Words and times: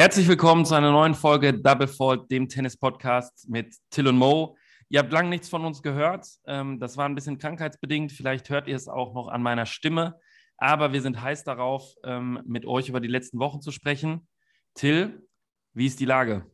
Herzlich 0.00 0.28
willkommen 0.28 0.64
zu 0.64 0.74
einer 0.74 0.92
neuen 0.92 1.14
Folge 1.14 1.52
Double 1.52 1.86
Fault, 1.86 2.30
dem 2.30 2.48
Tennis-Podcast 2.48 3.50
mit 3.50 3.74
Till 3.90 4.08
und 4.08 4.16
Mo. 4.16 4.56
Ihr 4.88 5.00
habt 5.00 5.12
lange 5.12 5.28
nichts 5.28 5.50
von 5.50 5.64
uns 5.66 5.82
gehört. 5.82 6.26
Ähm, 6.46 6.80
das 6.80 6.96
war 6.96 7.06
ein 7.06 7.14
bisschen 7.14 7.36
krankheitsbedingt. 7.36 8.10
Vielleicht 8.10 8.48
hört 8.48 8.66
ihr 8.66 8.76
es 8.76 8.88
auch 8.88 9.12
noch 9.12 9.28
an 9.28 9.42
meiner 9.42 9.66
Stimme. 9.66 10.18
Aber 10.56 10.94
wir 10.94 11.02
sind 11.02 11.20
heiß 11.20 11.44
darauf, 11.44 11.92
ähm, 12.02 12.40
mit 12.46 12.64
euch 12.64 12.88
über 12.88 13.00
die 13.00 13.08
letzten 13.08 13.38
Wochen 13.40 13.60
zu 13.60 13.72
sprechen. 13.72 14.26
Till, 14.72 15.28
wie 15.74 15.84
ist 15.84 16.00
die 16.00 16.06
Lage? 16.06 16.46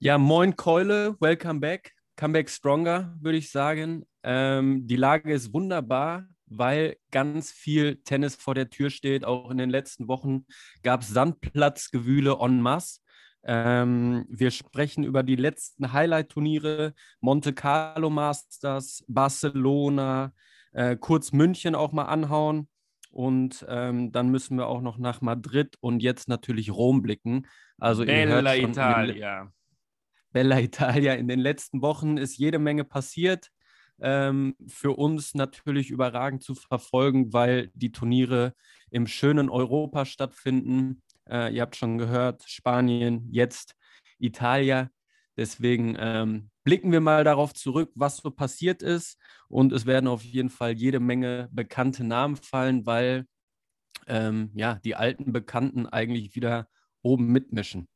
Ja, 0.00 0.18
moin 0.18 0.56
Keule, 0.56 1.16
welcome 1.20 1.60
back. 1.60 1.92
Come 2.18 2.32
back 2.32 2.50
stronger, 2.50 3.16
würde 3.20 3.38
ich 3.38 3.52
sagen. 3.52 4.06
Ähm, 4.24 4.86
die 4.86 4.96
Lage 4.96 5.32
ist 5.32 5.52
wunderbar 5.52 6.26
weil 6.46 6.96
ganz 7.10 7.50
viel 7.50 7.96
Tennis 8.04 8.36
vor 8.36 8.54
der 8.54 8.70
Tür 8.70 8.90
steht. 8.90 9.24
Auch 9.24 9.50
in 9.50 9.58
den 9.58 9.70
letzten 9.70 10.08
Wochen 10.08 10.46
gab 10.82 11.02
es 11.02 11.08
Sandplatzgewühle 11.08 12.38
en 12.40 12.60
masse. 12.60 13.00
Ähm, 13.46 14.24
wir 14.28 14.50
sprechen 14.50 15.04
über 15.04 15.22
die 15.22 15.36
letzten 15.36 15.92
Highlight-Turniere, 15.92 16.94
Monte 17.20 17.52
Carlo 17.52 18.08
Masters, 18.08 19.04
Barcelona, 19.06 20.32
äh, 20.72 20.96
kurz 20.96 21.32
München 21.32 21.74
auch 21.74 21.92
mal 21.92 22.04
anhauen. 22.04 22.68
Und 23.10 23.64
ähm, 23.68 24.10
dann 24.10 24.30
müssen 24.30 24.56
wir 24.56 24.66
auch 24.66 24.80
noch 24.80 24.98
nach 24.98 25.20
Madrid 25.20 25.76
und 25.80 26.02
jetzt 26.02 26.28
natürlich 26.28 26.72
Rom 26.72 27.02
blicken. 27.02 27.46
Also 27.78 28.04
Bella 28.04 28.56
Italia. 28.56 29.52
Bella 30.32 30.58
Italia. 30.58 31.14
In 31.14 31.28
den 31.28 31.38
letzten 31.38 31.80
Wochen 31.80 32.16
ist 32.16 32.36
jede 32.38 32.58
Menge 32.58 32.82
passiert 32.82 33.52
ähm, 34.00 34.56
für 34.66 34.92
uns 34.92 35.34
natürlich 35.34 35.90
überragend 35.90 36.42
zu 36.42 36.54
verfolgen, 36.54 37.32
weil 37.32 37.70
die 37.74 37.92
Turniere 37.92 38.54
im 38.90 39.06
schönen 39.06 39.48
Europa 39.48 40.04
stattfinden. 40.04 41.02
Äh, 41.28 41.54
ihr 41.54 41.62
habt 41.62 41.76
schon 41.76 41.98
gehört, 41.98 42.44
Spanien, 42.46 43.28
jetzt 43.30 43.74
Italien. 44.18 44.88
Deswegen 45.36 45.96
ähm, 45.98 46.50
blicken 46.64 46.92
wir 46.92 47.00
mal 47.00 47.24
darauf 47.24 47.54
zurück, 47.54 47.90
was 47.94 48.18
so 48.18 48.30
passiert 48.30 48.82
ist. 48.82 49.18
Und 49.48 49.72
es 49.72 49.86
werden 49.86 50.06
auf 50.08 50.22
jeden 50.22 50.50
Fall 50.50 50.72
jede 50.72 51.00
Menge 51.00 51.48
bekannte 51.52 52.04
Namen 52.04 52.36
fallen, 52.36 52.86
weil 52.86 53.26
ähm, 54.06 54.50
ja, 54.54 54.76
die 54.84 54.94
alten 54.94 55.32
Bekannten 55.32 55.86
eigentlich 55.86 56.34
wieder 56.34 56.68
oben 57.02 57.26
mitmischen. 57.26 57.88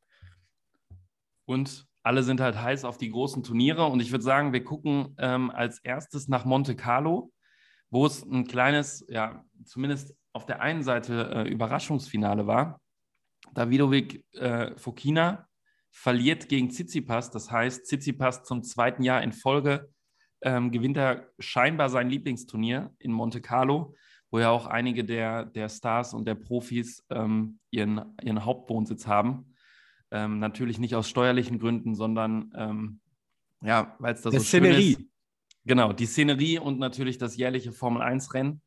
Und 1.44 1.87
alle 2.08 2.22
sind 2.22 2.40
halt 2.40 2.58
heiß 2.58 2.86
auf 2.86 2.96
die 2.96 3.10
großen 3.10 3.42
Turniere 3.42 3.84
und 3.84 4.00
ich 4.00 4.12
würde 4.12 4.24
sagen, 4.24 4.54
wir 4.54 4.64
gucken 4.64 5.14
ähm, 5.18 5.50
als 5.50 5.78
erstes 5.80 6.26
nach 6.26 6.46
Monte 6.46 6.74
Carlo, 6.74 7.34
wo 7.90 8.06
es 8.06 8.24
ein 8.24 8.46
kleines, 8.46 9.04
ja, 9.10 9.44
zumindest 9.66 10.16
auf 10.32 10.46
der 10.46 10.62
einen 10.62 10.82
Seite 10.82 11.30
äh, 11.34 11.50
Überraschungsfinale 11.50 12.46
war. 12.46 12.80
Davidovic 13.52 14.24
äh, 14.32 14.74
Fokina 14.78 15.48
verliert 15.90 16.48
gegen 16.48 16.70
Tsitsipas, 16.70 17.30
das 17.30 17.50
heißt, 17.50 17.84
Tsitsipas 17.84 18.42
zum 18.42 18.62
zweiten 18.62 19.02
Jahr 19.02 19.22
in 19.22 19.32
Folge 19.32 19.90
ähm, 20.40 20.70
gewinnt 20.70 20.96
er 20.96 21.28
scheinbar 21.38 21.90
sein 21.90 22.08
Lieblingsturnier 22.08 22.90
in 22.98 23.12
Monte 23.12 23.42
Carlo, 23.42 23.94
wo 24.30 24.38
ja 24.38 24.48
auch 24.48 24.66
einige 24.66 25.04
der, 25.04 25.44
der 25.44 25.68
Stars 25.68 26.14
und 26.14 26.24
der 26.26 26.36
Profis 26.36 27.04
ähm, 27.10 27.58
ihren, 27.70 28.16
ihren 28.22 28.46
Hauptwohnsitz 28.46 29.06
haben. 29.06 29.52
Ähm, 30.10 30.38
natürlich 30.38 30.78
nicht 30.78 30.94
aus 30.94 31.08
steuerlichen 31.08 31.58
Gründen, 31.58 31.94
sondern 31.94 32.52
ähm, 32.56 33.00
ja, 33.62 33.96
weil 33.98 34.14
es 34.14 34.22
da 34.22 34.30
so 34.30 34.38
Szenerie. 34.38 34.94
schön 34.94 35.02
ist. 35.02 35.10
Genau, 35.64 35.92
die 35.92 36.06
Szenerie 36.06 36.58
und 36.58 36.78
natürlich 36.78 37.18
das 37.18 37.36
jährliche 37.36 37.72
Formel-1-Rennen. 37.72 38.62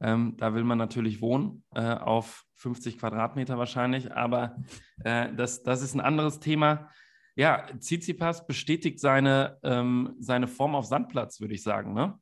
Ähm, 0.00 0.36
da 0.36 0.54
will 0.54 0.64
man 0.64 0.78
natürlich 0.78 1.20
wohnen, 1.20 1.64
äh, 1.74 1.80
auf 1.80 2.44
50 2.56 2.98
Quadratmeter 2.98 3.58
wahrscheinlich, 3.58 4.12
aber 4.12 4.56
äh, 5.02 5.32
das, 5.34 5.62
das 5.62 5.82
ist 5.82 5.94
ein 5.94 6.00
anderes 6.00 6.40
Thema. 6.40 6.90
Ja, 7.36 7.66
Tsitsipas 7.78 8.46
bestätigt 8.46 9.00
seine, 9.00 9.58
ähm, 9.62 10.14
seine 10.20 10.46
Form 10.46 10.74
auf 10.74 10.86
Sandplatz, 10.86 11.40
würde 11.40 11.54
ich 11.54 11.62
sagen, 11.62 11.94
ne? 11.94 12.18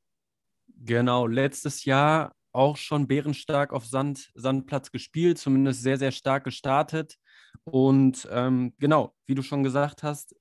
Genau, 0.84 1.26
letztes 1.26 1.84
Jahr 1.84 2.32
auch 2.52 2.76
schon 2.76 3.06
bärenstark 3.06 3.72
auf 3.72 3.86
Sand, 3.86 4.30
Sandplatz 4.34 4.90
gespielt, 4.90 5.38
zumindest 5.38 5.82
sehr, 5.82 5.98
sehr 5.98 6.12
stark 6.12 6.44
gestartet. 6.44 7.16
Und 7.64 8.28
ähm, 8.30 8.74
genau, 8.78 9.14
wie 9.26 9.34
du 9.34 9.42
schon 9.42 9.62
gesagt 9.62 10.02
hast, 10.02 10.34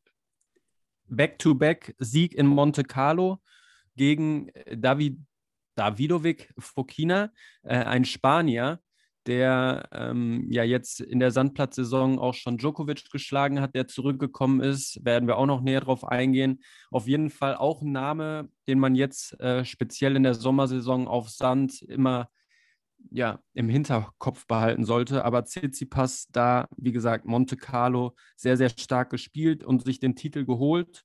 Back-to-Back-Sieg 1.08 2.34
in 2.34 2.48
Monte 2.48 2.84
Carlo 2.84 3.42
gegen 3.96 4.50
äh, 4.50 4.78
David, 4.78 5.20
Davidovic 5.76 6.54
Fokina, 6.58 7.32
äh, 7.64 7.76
ein 7.78 8.06
Spanier, 8.06 8.80
der 9.28 9.88
ähm, 9.92 10.48
ja 10.50 10.64
jetzt 10.64 11.00
in 11.00 11.20
der 11.20 11.32
Sandplatzsaison 11.32 12.18
auch 12.18 12.34
schon 12.34 12.58
Djokovic 12.58 13.12
geschlagen 13.12 13.62
hat, 13.62 13.76
der 13.76 13.88
zurückgekommen 13.88 14.62
ist. 14.62 15.04
Werden 15.06 15.28
wir 15.28 15.38
auch 15.38 15.46
noch 15.46 15.62
näher 15.62 15.82
drauf 15.82 16.04
eingehen. 16.08 16.64
Auf 16.90 17.08
jeden 17.08 17.30
Fall 17.30 17.56
auch 17.56 17.82
ein 17.82 17.92
Name, 17.92 18.50
den 18.68 18.80
man 18.80 18.96
jetzt 18.96 19.40
äh, 19.40 19.64
speziell 19.64 20.16
in 20.16 20.24
der 20.24 20.34
Sommersaison 20.34 21.08
auf 21.08 21.30
Sand 21.30 21.82
immer 21.84 22.30
ja, 23.10 23.40
im 23.54 23.70
Hinterkopf 23.70 24.46
behalten 24.48 24.86
sollte. 24.86 25.26
Aber 25.26 25.44
Tsitsipas 25.44 26.28
da, 26.32 26.68
wie 26.78 26.92
gesagt, 26.92 27.26
Monte 27.26 27.58
Carlo 27.58 28.16
sehr, 28.36 28.58
sehr 28.58 28.70
stark 28.70 29.10
gespielt 29.10 29.64
und 29.64 29.84
sich 29.84 30.00
den 30.00 30.16
Titel 30.16 30.46
geholt. 30.46 31.04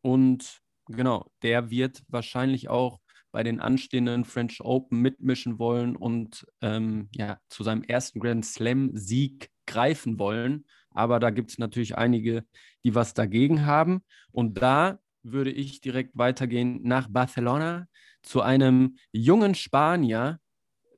Und 0.00 0.60
genau, 0.86 1.30
der 1.42 1.70
wird 1.70 2.02
wahrscheinlich 2.08 2.68
auch 2.68 3.00
bei 3.32 3.42
den 3.42 3.60
anstehenden 3.60 4.24
French 4.24 4.60
Open 4.60 5.00
mitmischen 5.00 5.58
wollen 5.58 5.96
und 5.96 6.46
ähm, 6.60 7.08
ja, 7.12 7.38
zu 7.48 7.64
seinem 7.64 7.82
ersten 7.82 8.20
Grand 8.20 8.44
Slam-Sieg 8.44 9.50
greifen 9.66 10.18
wollen. 10.18 10.66
Aber 10.90 11.18
da 11.18 11.30
gibt 11.30 11.50
es 11.50 11.58
natürlich 11.58 11.96
einige, 11.96 12.44
die 12.84 12.94
was 12.94 13.14
dagegen 13.14 13.64
haben. 13.64 14.02
Und 14.30 14.60
da 14.60 14.98
würde 15.22 15.50
ich 15.50 15.80
direkt 15.80 16.16
weitergehen 16.16 16.80
nach 16.82 17.08
Barcelona 17.08 17.86
zu 18.22 18.42
einem 18.42 18.96
jungen 19.12 19.54
Spanier, 19.54 20.38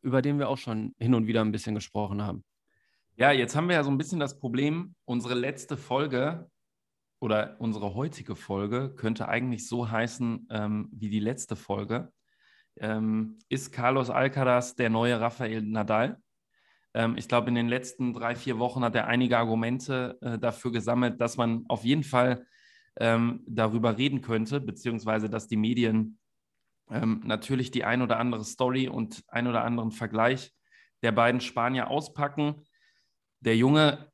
über 0.04 0.22
den 0.22 0.38
wir 0.38 0.48
auch 0.48 0.58
schon 0.58 0.94
hin 0.98 1.14
und 1.14 1.26
wieder 1.26 1.40
ein 1.40 1.52
bisschen 1.52 1.74
gesprochen 1.74 2.22
haben. 2.22 2.44
Ja, 3.16 3.32
jetzt 3.32 3.56
haben 3.56 3.68
wir 3.68 3.76
ja 3.76 3.84
so 3.84 3.90
ein 3.90 3.98
bisschen 3.98 4.20
das 4.20 4.38
Problem, 4.38 4.94
unsere 5.04 5.34
letzte 5.34 5.76
Folge 5.76 6.50
oder 7.20 7.56
unsere 7.58 7.94
heutige 7.94 8.36
Folge 8.36 8.92
könnte 8.94 9.28
eigentlich 9.28 9.66
so 9.66 9.90
heißen 9.90 10.48
ähm, 10.50 10.88
wie 10.92 11.08
die 11.08 11.20
letzte 11.20 11.56
Folge. 11.56 12.12
Ähm, 12.76 13.38
ist 13.48 13.72
Carlos 13.72 14.10
Alcaraz 14.10 14.74
der 14.74 14.90
neue 14.90 15.20
Rafael 15.20 15.62
Nadal? 15.62 16.20
Ähm, 16.92 17.16
ich 17.16 17.28
glaube, 17.28 17.48
in 17.48 17.54
den 17.54 17.68
letzten 17.68 18.12
drei, 18.12 18.34
vier 18.34 18.58
Wochen 18.58 18.82
hat 18.82 18.94
er 18.94 19.06
einige 19.06 19.38
Argumente 19.38 20.18
äh, 20.20 20.38
dafür 20.38 20.72
gesammelt, 20.72 21.20
dass 21.20 21.36
man 21.36 21.64
auf 21.68 21.84
jeden 21.84 22.04
Fall 22.04 22.46
ähm, 22.98 23.42
darüber 23.46 23.96
reden 23.96 24.20
könnte, 24.20 24.60
beziehungsweise 24.60 25.30
dass 25.30 25.48
die 25.48 25.56
Medien 25.56 26.18
ähm, 26.90 27.22
natürlich 27.24 27.70
die 27.70 27.84
ein 27.84 28.02
oder 28.02 28.18
andere 28.18 28.44
Story 28.44 28.88
und 28.88 29.24
ein 29.28 29.46
oder 29.46 29.64
anderen 29.64 29.90
Vergleich 29.90 30.52
der 31.02 31.12
beiden 31.12 31.40
Spanier 31.40 31.90
auspacken. 31.90 32.64
Der 33.40 33.56
Junge 33.56 34.10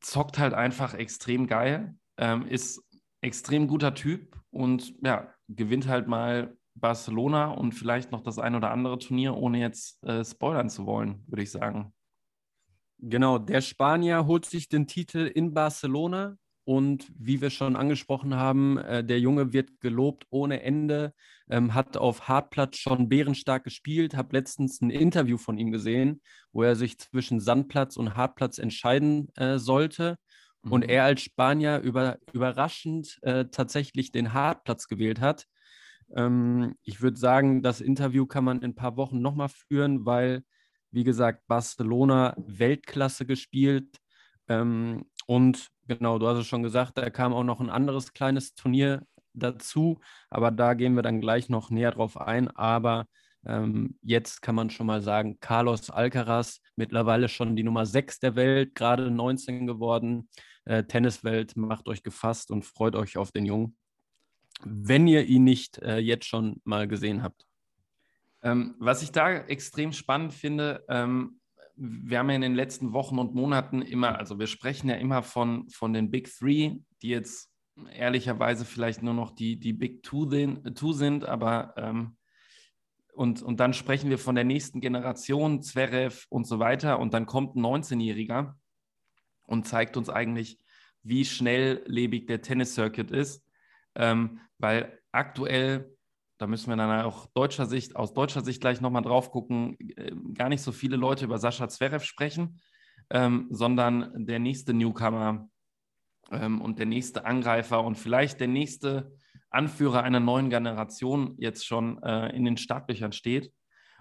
zockt 0.00 0.38
halt 0.38 0.54
einfach 0.54 0.94
extrem 0.94 1.46
geil, 1.46 1.96
ähm, 2.16 2.46
ist 2.46 2.82
extrem 3.20 3.68
guter 3.68 3.94
Typ 3.94 4.36
und 4.50 4.94
ja, 5.02 5.32
gewinnt 5.48 5.88
halt 5.88 6.08
mal 6.08 6.56
Barcelona 6.74 7.50
und 7.52 7.72
vielleicht 7.72 8.10
noch 8.12 8.22
das 8.22 8.38
ein 8.38 8.54
oder 8.54 8.70
andere 8.70 8.98
Turnier, 8.98 9.34
ohne 9.34 9.60
jetzt 9.60 10.02
äh, 10.04 10.24
spoilern 10.24 10.68
zu 10.68 10.86
wollen, 10.86 11.24
würde 11.26 11.42
ich 11.42 11.50
sagen. 11.50 11.92
Genau, 12.98 13.38
der 13.38 13.60
Spanier 13.60 14.26
holt 14.26 14.44
sich 14.44 14.68
den 14.68 14.86
Titel 14.86 15.30
in 15.32 15.54
Barcelona 15.54 16.36
und 16.64 17.12
wie 17.18 17.40
wir 17.40 17.50
schon 17.50 17.76
angesprochen 17.76 18.34
haben, 18.34 18.78
äh, 18.78 19.04
der 19.04 19.20
Junge 19.20 19.52
wird 19.52 19.80
gelobt 19.80 20.26
ohne 20.30 20.62
Ende, 20.62 21.12
ähm, 21.50 21.74
hat 21.74 21.96
auf 21.96 22.28
Hartplatz 22.28 22.76
schon 22.78 23.08
bärenstark 23.08 23.64
gespielt, 23.64 24.16
habe 24.16 24.36
letztens 24.36 24.80
ein 24.80 24.90
Interview 24.90 25.36
von 25.36 25.58
ihm 25.58 25.70
gesehen, 25.72 26.22
wo 26.52 26.62
er 26.62 26.74
sich 26.74 26.98
zwischen 26.98 27.40
Sandplatz 27.40 27.96
und 27.96 28.16
Hartplatz 28.16 28.58
entscheiden 28.58 29.28
äh, 29.36 29.58
sollte. 29.58 30.16
Mhm. 30.62 30.72
Und 30.72 30.82
er 30.82 31.04
als 31.04 31.20
Spanier 31.20 31.80
über, 31.80 32.18
überraschend 32.32 33.18
äh, 33.22 33.44
tatsächlich 33.50 34.10
den 34.10 34.32
Hartplatz 34.32 34.88
gewählt 34.88 35.20
hat. 35.20 35.46
Ähm, 36.16 36.76
ich 36.82 37.02
würde 37.02 37.18
sagen, 37.18 37.62
das 37.62 37.82
Interview 37.82 38.24
kann 38.26 38.44
man 38.44 38.58
in 38.58 38.70
ein 38.70 38.74
paar 38.74 38.96
Wochen 38.96 39.20
nochmal 39.20 39.50
führen, 39.50 40.06
weil, 40.06 40.44
wie 40.90 41.04
gesagt, 41.04 41.46
Barcelona 41.46 42.34
Weltklasse 42.38 43.26
gespielt. 43.26 43.98
Ähm, 44.48 45.04
und 45.26 45.68
genau, 45.86 46.18
du 46.18 46.28
hast 46.28 46.38
es 46.38 46.46
schon 46.46 46.62
gesagt, 46.62 46.98
da 46.98 47.08
kam 47.10 47.32
auch 47.32 47.44
noch 47.44 47.60
ein 47.60 47.70
anderes 47.70 48.12
kleines 48.12 48.54
Turnier 48.54 49.06
dazu, 49.34 50.00
aber 50.30 50.50
da 50.50 50.74
gehen 50.74 50.94
wir 50.94 51.02
dann 51.02 51.20
gleich 51.20 51.48
noch 51.48 51.70
näher 51.70 51.92
drauf 51.92 52.20
ein. 52.20 52.48
Aber 52.50 53.06
ähm, 53.46 53.98
jetzt 54.02 54.42
kann 54.42 54.54
man 54.54 54.70
schon 54.70 54.86
mal 54.86 55.02
sagen, 55.02 55.38
Carlos 55.40 55.90
Alcaraz, 55.90 56.60
mittlerweile 56.76 57.28
schon 57.28 57.56
die 57.56 57.62
Nummer 57.62 57.86
6 57.86 58.20
der 58.20 58.36
Welt, 58.36 58.74
gerade 58.74 59.10
19 59.10 59.66
geworden. 59.66 60.28
Äh, 60.64 60.84
Tenniswelt, 60.84 61.56
macht 61.56 61.88
euch 61.88 62.02
gefasst 62.02 62.50
und 62.50 62.64
freut 62.64 62.96
euch 62.96 63.16
auf 63.16 63.32
den 63.32 63.44
Jungen. 63.44 63.76
wenn 64.64 65.08
ihr 65.08 65.26
ihn 65.26 65.44
nicht 65.44 65.78
äh, 65.78 65.98
jetzt 65.98 66.26
schon 66.26 66.60
mal 66.64 66.86
gesehen 66.86 67.22
habt. 67.24 67.44
Ähm, 68.42 68.76
was 68.78 69.02
ich 69.02 69.10
da 69.10 69.32
extrem 69.32 69.92
spannend 69.92 70.32
finde, 70.32 70.84
ähm, 70.88 71.40
wir 71.76 72.18
haben 72.18 72.30
ja 72.30 72.36
in 72.36 72.42
den 72.42 72.54
letzten 72.54 72.92
Wochen 72.92 73.18
und 73.18 73.34
Monaten 73.34 73.82
immer, 73.82 74.18
also 74.18 74.38
wir 74.38 74.46
sprechen 74.46 74.88
ja 74.88 74.96
immer 74.96 75.22
von, 75.22 75.68
von 75.70 75.92
den 75.92 76.10
Big 76.10 76.30
Three, 76.32 76.76
die 77.02 77.08
jetzt 77.08 77.50
ehrlicherweise 77.92 78.64
vielleicht 78.64 79.02
nur 79.02 79.14
noch 79.14 79.32
die, 79.32 79.58
die 79.58 79.72
Big 79.72 80.02
Two, 80.02 80.26
den, 80.26 80.62
two 80.74 80.92
sind, 80.92 81.24
aber 81.24 81.74
ähm, 81.76 82.16
und, 83.14 83.42
und 83.42 83.60
dann 83.60 83.72
sprechen 83.72 84.10
wir 84.10 84.18
von 84.18 84.34
der 84.34 84.44
nächsten 84.44 84.80
Generation, 84.80 85.62
Zverev 85.62 86.26
und 86.28 86.46
so 86.46 86.58
weiter. 86.58 86.98
Und 86.98 87.14
dann 87.14 87.26
kommt 87.26 87.54
ein 87.54 87.64
19-Jähriger 87.64 88.54
und 89.44 89.68
zeigt 89.68 89.96
uns 89.96 90.10
eigentlich, 90.10 90.58
wie 91.02 91.24
schnelllebig 91.24 92.26
der 92.26 92.42
Tennis-Circuit 92.42 93.10
ist. 93.12 93.44
Ähm, 93.94 94.40
weil 94.58 95.00
aktuell, 95.12 95.93
da 96.38 96.46
müssen 96.46 96.70
wir 96.70 96.76
dann 96.76 97.04
auch 97.04 97.26
deutscher 97.26 97.66
Sicht, 97.66 97.96
aus 97.96 98.12
deutscher 98.12 98.42
Sicht 98.42 98.60
gleich 98.60 98.80
nochmal 98.80 99.02
drauf 99.02 99.30
gucken, 99.30 99.76
äh, 99.96 100.12
gar 100.34 100.48
nicht 100.48 100.62
so 100.62 100.72
viele 100.72 100.96
Leute 100.96 101.24
über 101.24 101.38
Sascha 101.38 101.68
Zverev 101.68 102.04
sprechen, 102.04 102.60
ähm, 103.10 103.46
sondern 103.50 104.26
der 104.26 104.38
nächste 104.38 104.74
Newcomer 104.74 105.48
ähm, 106.30 106.60
und 106.60 106.78
der 106.78 106.86
nächste 106.86 107.24
Angreifer 107.24 107.84
und 107.84 107.96
vielleicht 107.96 108.40
der 108.40 108.48
nächste 108.48 109.12
Anführer 109.50 110.02
einer 110.02 110.20
neuen 110.20 110.50
Generation 110.50 111.34
jetzt 111.38 111.64
schon 111.64 112.02
äh, 112.02 112.34
in 112.34 112.44
den 112.44 112.56
Startlöchern 112.56 113.12
steht 113.12 113.52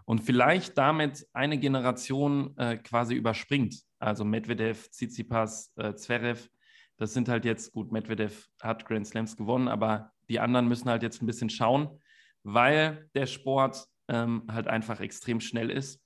und 0.06 0.20
vielleicht 0.20 0.78
damit 0.78 1.28
eine 1.34 1.60
Generation 1.60 2.58
äh, 2.58 2.78
quasi 2.78 3.14
überspringt. 3.16 3.76
Also 4.00 4.26
Medvedev, 4.26 4.90
Tsitsipas, 4.90 5.72
äh, 5.76 5.94
Zverev, 5.94 6.50
das 6.98 7.14
sind 7.14 7.30
halt 7.30 7.46
jetzt, 7.46 7.74
gut, 7.74 7.92
Medvedev 7.92 8.48
hat 8.62 8.86
Grand 8.86 9.08
Slams 9.08 9.38
gewonnen, 9.38 9.68
aber 9.68 10.12
die 10.30 10.40
anderen 10.40 10.68
müssen 10.68 10.90
halt 10.90 11.04
jetzt 11.04 11.22
ein 11.22 11.26
bisschen 11.26 11.50
schauen, 11.50 12.00
weil 12.44 13.10
der 13.16 13.26
Sport 13.26 13.88
ähm, 14.08 14.44
halt 14.52 14.68
einfach 14.68 15.00
extrem 15.00 15.40
schnell 15.40 15.70
ist. 15.70 16.00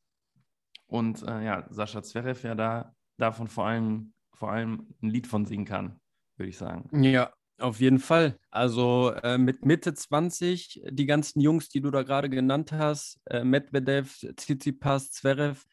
Und 0.85 1.23
äh, 1.23 1.43
ja, 1.43 1.67
Sascha 1.69 2.01
Zverev 2.01 2.43
ja 2.47 2.55
da 2.55 2.95
davon 3.17 3.47
vor 3.47 3.65
allem, 3.65 4.13
vor 4.33 4.51
allem 4.51 4.87
ein 5.01 5.09
Lied 5.09 5.27
von 5.27 5.45
singen 5.45 5.65
kann, 5.65 5.99
würde 6.37 6.49
ich 6.49 6.57
sagen. 6.57 6.89
Ja, 7.03 7.33
auf 7.59 7.79
jeden 7.79 7.99
Fall. 7.99 8.37
Also 8.51 9.11
äh, 9.23 9.37
mit 9.37 9.65
Mitte 9.65 9.93
20, 9.93 10.83
die 10.89 11.05
ganzen 11.05 11.41
Jungs, 11.41 11.69
die 11.69 11.81
du 11.81 11.89
da 11.89 12.03
gerade 12.03 12.29
genannt 12.29 12.71
hast, 12.71 13.19
äh, 13.25 13.43
Medvedev, 13.43 14.15
Tsitsipas, 14.35 15.11
Zverev, 15.11 15.65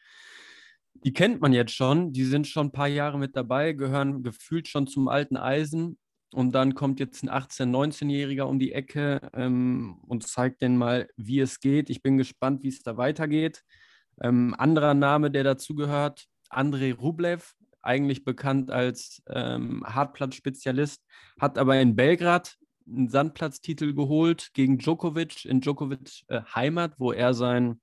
die 1.05 1.13
kennt 1.13 1.41
man 1.41 1.53
jetzt 1.53 1.75
schon. 1.75 2.13
Die 2.13 2.25
sind 2.25 2.47
schon 2.47 2.69
ein 2.69 2.73
paar 2.73 2.89
Jahre 2.89 3.19
mit 3.19 3.37
dabei, 3.37 3.73
gehören 3.73 4.23
gefühlt 4.23 4.69
schon 4.69 4.87
zum 4.87 5.09
alten 5.09 5.37
Eisen. 5.37 5.99
Und 6.35 6.53
dann 6.53 6.75
kommt 6.75 6.99
jetzt 6.99 7.23
ein 7.23 7.31
18-, 7.31 7.71
19-Jähriger 7.71 8.43
um 8.43 8.59
die 8.59 8.73
Ecke 8.73 9.31
ähm, 9.35 10.01
und 10.09 10.27
zeigt 10.27 10.63
denen 10.63 10.77
mal, 10.77 11.09
wie 11.17 11.39
es 11.39 11.61
geht. 11.61 11.91
Ich 11.91 12.03
bin 12.03 12.19
gespannt, 12.19 12.65
wie 12.65 12.69
es 12.69 12.83
da 12.83 12.97
weitergeht. 12.97 13.63
Ähm, 14.21 14.53
anderer 14.59 14.95
Name, 14.95 15.31
der 15.31 15.45
dazugehört, 15.45 16.27
Andrei 16.49 16.93
Rublev, 16.93 17.55
eigentlich 17.83 18.25
bekannt 18.25 18.73
als 18.73 19.23
ähm, 19.29 19.85
Hartplatz-Spezialist, 19.87 21.05
hat 21.39 21.57
aber 21.57 21.79
in 21.81 21.95
Belgrad 21.95 22.57
einen 22.85 23.09
Sandplatztitel 23.09 23.95
geholt 23.95 24.51
gegen 24.55 24.79
Djokovic 24.79 25.45
in 25.45 25.61
Djokovic 25.61 26.25
äh, 26.27 26.41
Heimat, 26.53 26.95
wo 26.99 27.13
er 27.13 27.33
sein 27.35 27.81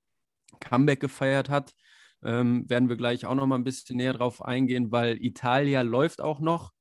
Comeback 0.59 1.00
gefeiert 1.00 1.50
hat. 1.50 1.74
Ähm, 2.21 2.69
werden 2.69 2.89
wir 2.89 2.98
gleich 2.98 3.25
auch 3.25 3.36
noch 3.36 3.48
mal 3.48 3.56
ein 3.56 3.63
bisschen 3.63 3.95
näher 3.95 4.13
drauf 4.13 4.44
eingehen, 4.44 4.92
weil 4.92 5.24
Italia 5.24 5.83
läuft 5.83 6.19
auch 6.19 6.42
noch. 6.42 6.74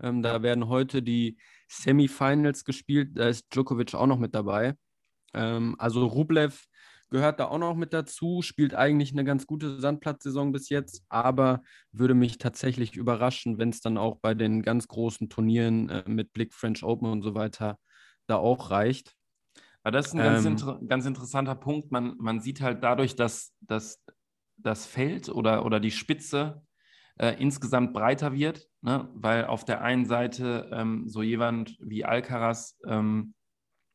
Ähm, 0.00 0.22
da 0.22 0.42
werden 0.42 0.68
heute 0.68 1.02
die 1.02 1.38
Semifinals 1.68 2.64
gespielt. 2.64 3.10
Da 3.14 3.28
ist 3.28 3.54
Djokovic 3.54 3.94
auch 3.94 4.06
noch 4.06 4.18
mit 4.18 4.34
dabei. 4.34 4.74
Ähm, 5.32 5.76
also 5.78 6.06
Rublev 6.06 6.66
gehört 7.10 7.38
da 7.38 7.46
auch 7.46 7.58
noch 7.58 7.76
mit 7.76 7.92
dazu, 7.92 8.42
spielt 8.42 8.74
eigentlich 8.74 9.12
eine 9.12 9.24
ganz 9.24 9.46
gute 9.46 9.78
Sandplatzsaison 9.80 10.50
bis 10.50 10.68
jetzt, 10.68 11.04
aber 11.08 11.62
würde 11.92 12.14
mich 12.14 12.38
tatsächlich 12.38 12.96
überraschen, 12.96 13.58
wenn 13.58 13.68
es 13.68 13.80
dann 13.80 13.98
auch 13.98 14.18
bei 14.20 14.34
den 14.34 14.62
ganz 14.62 14.88
großen 14.88 15.28
Turnieren 15.28 15.90
äh, 15.90 16.02
mit 16.06 16.32
Blick 16.32 16.52
French 16.52 16.82
Open 16.82 17.08
und 17.08 17.22
so 17.22 17.34
weiter 17.34 17.78
da 18.26 18.36
auch 18.36 18.70
reicht. 18.70 19.14
Aber 19.84 19.92
das 19.92 20.06
ist 20.06 20.14
ein 20.14 20.18
ganz, 20.18 20.44
ähm, 20.44 20.52
inter 20.52 20.80
ganz 20.88 21.06
interessanter 21.06 21.54
Punkt. 21.54 21.92
Man, 21.92 22.16
man 22.18 22.40
sieht 22.40 22.60
halt 22.60 22.82
dadurch, 22.82 23.14
dass, 23.14 23.52
dass 23.60 24.02
das 24.56 24.86
Feld 24.86 25.28
oder, 25.28 25.64
oder 25.64 25.78
die 25.78 25.90
Spitze 25.92 26.63
äh, 27.18 27.34
insgesamt 27.40 27.92
breiter 27.92 28.32
wird, 28.32 28.68
ne? 28.82 29.08
weil 29.14 29.46
auf 29.46 29.64
der 29.64 29.82
einen 29.82 30.06
Seite 30.06 30.70
ähm, 30.72 31.08
so 31.08 31.22
jemand 31.22 31.76
wie 31.80 32.04
Alcaraz 32.04 32.78
ähm, 32.86 33.34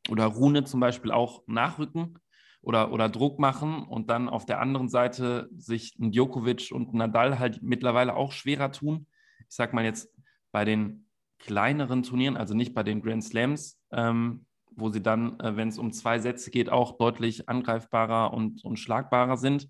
oder 0.10 0.26
Rune 0.26 0.64
zum 0.64 0.80
Beispiel 0.80 1.12
auch 1.12 1.44
nachrücken 1.48 2.18
oder, 2.62 2.92
oder 2.92 3.10
Druck 3.10 3.40
machen 3.40 3.84
und 3.84 4.10
dann 4.10 4.30
auf 4.30 4.46
der 4.46 4.60
anderen 4.60 4.90
Seite 4.90 5.50
sich 5.56 5.98
ein 6.00 6.12
Djokovic 6.12 6.72
und 6.72 6.94
ein 6.94 6.98
Nadal 6.98 7.40
halt 7.40 7.62
mittlerweile 7.62 8.16
auch 8.16 8.32
schwerer 8.32 8.72
tun. 8.72 9.08
Ich 9.40 9.56
sag 9.56 9.74
mal 9.74 9.84
jetzt 9.84 10.10
bei 10.52 10.66
den 10.66 11.06
kleineren 11.40 12.04
Turnieren, 12.04 12.38
also 12.38 12.54
nicht 12.54 12.74
bei 12.74 12.84
den 12.84 13.02
Grand 13.02 13.24
Slams, 13.24 13.80
ähm, 13.92 14.46
wo 14.76 14.90
sie 14.90 15.02
dann, 15.02 15.40
äh, 15.40 15.56
wenn 15.56 15.70
es 15.70 15.78
um 15.78 15.92
zwei 15.92 16.20
Sätze 16.20 16.52
geht, 16.52 16.70
auch 16.70 16.98
deutlich 16.98 17.50
angreifbarer 17.50 18.34
und, 18.34 18.64
und 18.64 18.78
schlagbarer 18.78 19.38
sind. 19.38 19.70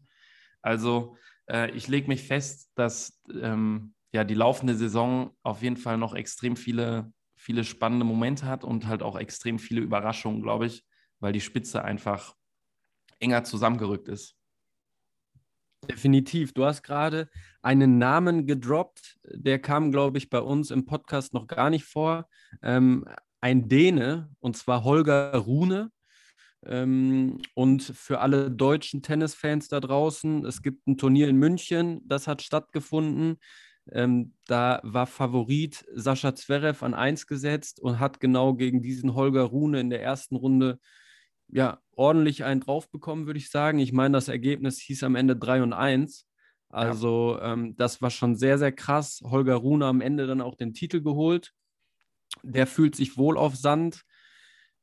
Also 0.61 1.15
äh, 1.49 1.71
ich 1.71 1.87
lege 1.87 2.07
mich 2.07 2.23
fest, 2.23 2.71
dass 2.75 3.21
ähm, 3.41 3.93
ja, 4.11 4.23
die 4.23 4.35
laufende 4.35 4.75
Saison 4.75 5.35
auf 5.43 5.61
jeden 5.61 5.77
Fall 5.77 5.97
noch 5.97 6.13
extrem 6.13 6.55
viele, 6.55 7.11
viele 7.35 7.63
spannende 7.63 8.05
Momente 8.05 8.45
hat 8.45 8.63
und 8.63 8.87
halt 8.87 9.03
auch 9.03 9.17
extrem 9.17 9.59
viele 9.59 9.81
Überraschungen, 9.81 10.41
glaube 10.41 10.65
ich, 10.65 10.85
weil 11.19 11.33
die 11.33 11.41
Spitze 11.41 11.83
einfach 11.83 12.35
enger 13.19 13.43
zusammengerückt 13.43 14.07
ist. 14.07 14.35
Definitiv. 15.87 16.53
Du 16.53 16.65
hast 16.65 16.83
gerade 16.83 17.29
einen 17.61 17.97
Namen 17.97 18.45
gedroppt, 18.45 19.19
der 19.23 19.59
kam, 19.59 19.91
glaube 19.91 20.17
ich, 20.17 20.29
bei 20.29 20.39
uns 20.39 20.71
im 20.71 20.85
Podcast 20.85 21.33
noch 21.33 21.47
gar 21.47 21.69
nicht 21.69 21.85
vor. 21.85 22.27
Ähm, 22.61 23.05
ein 23.41 23.69
Däne, 23.69 24.29
und 24.39 24.57
zwar 24.57 24.83
Holger 24.83 25.35
Rune. 25.35 25.91
Ähm, 26.65 27.41
und 27.53 27.83
für 27.83 28.19
alle 28.19 28.51
deutschen 28.51 29.01
Tennisfans 29.01 29.69
da 29.69 29.79
draußen, 29.79 30.45
es 30.45 30.61
gibt 30.61 30.87
ein 30.87 30.97
Turnier 30.97 31.27
in 31.27 31.37
München, 31.37 32.01
das 32.05 32.27
hat 32.27 32.41
stattgefunden. 32.41 33.37
Ähm, 33.91 34.33
da 34.45 34.81
war 34.83 35.07
Favorit 35.07 35.85
Sascha 35.95 36.35
Zverev 36.35 36.83
an 36.85 36.93
1 36.93 37.27
gesetzt 37.27 37.79
und 37.79 37.99
hat 37.99 38.19
genau 38.19 38.53
gegen 38.53 38.81
diesen 38.81 39.15
Holger 39.15 39.43
Rune 39.43 39.79
in 39.79 39.89
der 39.89 40.03
ersten 40.03 40.35
Runde 40.35 40.79
ja, 41.51 41.79
ordentlich 41.95 42.43
einen 42.43 42.61
drauf 42.61 42.89
bekommen, 42.91 43.25
würde 43.25 43.39
ich 43.39 43.49
sagen. 43.49 43.79
Ich 43.79 43.91
meine, 43.91 44.13
das 44.13 44.27
Ergebnis 44.27 44.79
hieß 44.79 45.03
am 45.03 45.15
Ende 45.15 45.35
3 45.35 45.63
und 45.63 45.73
1. 45.73 46.27
Also 46.69 47.37
ja. 47.39 47.53
ähm, 47.53 47.75
das 47.77 48.01
war 48.01 48.11
schon 48.11 48.35
sehr, 48.35 48.57
sehr 48.59 48.71
krass. 48.71 49.21
Holger 49.23 49.55
Rune 49.55 49.85
am 49.85 50.01
Ende 50.01 50.27
dann 50.27 50.41
auch 50.41 50.55
den 50.55 50.73
Titel 50.73 51.01
geholt. 51.01 51.53
Der 52.43 52.67
fühlt 52.67 52.95
sich 52.95 53.17
wohl 53.17 53.37
auf 53.37 53.55
Sand. 53.55 54.03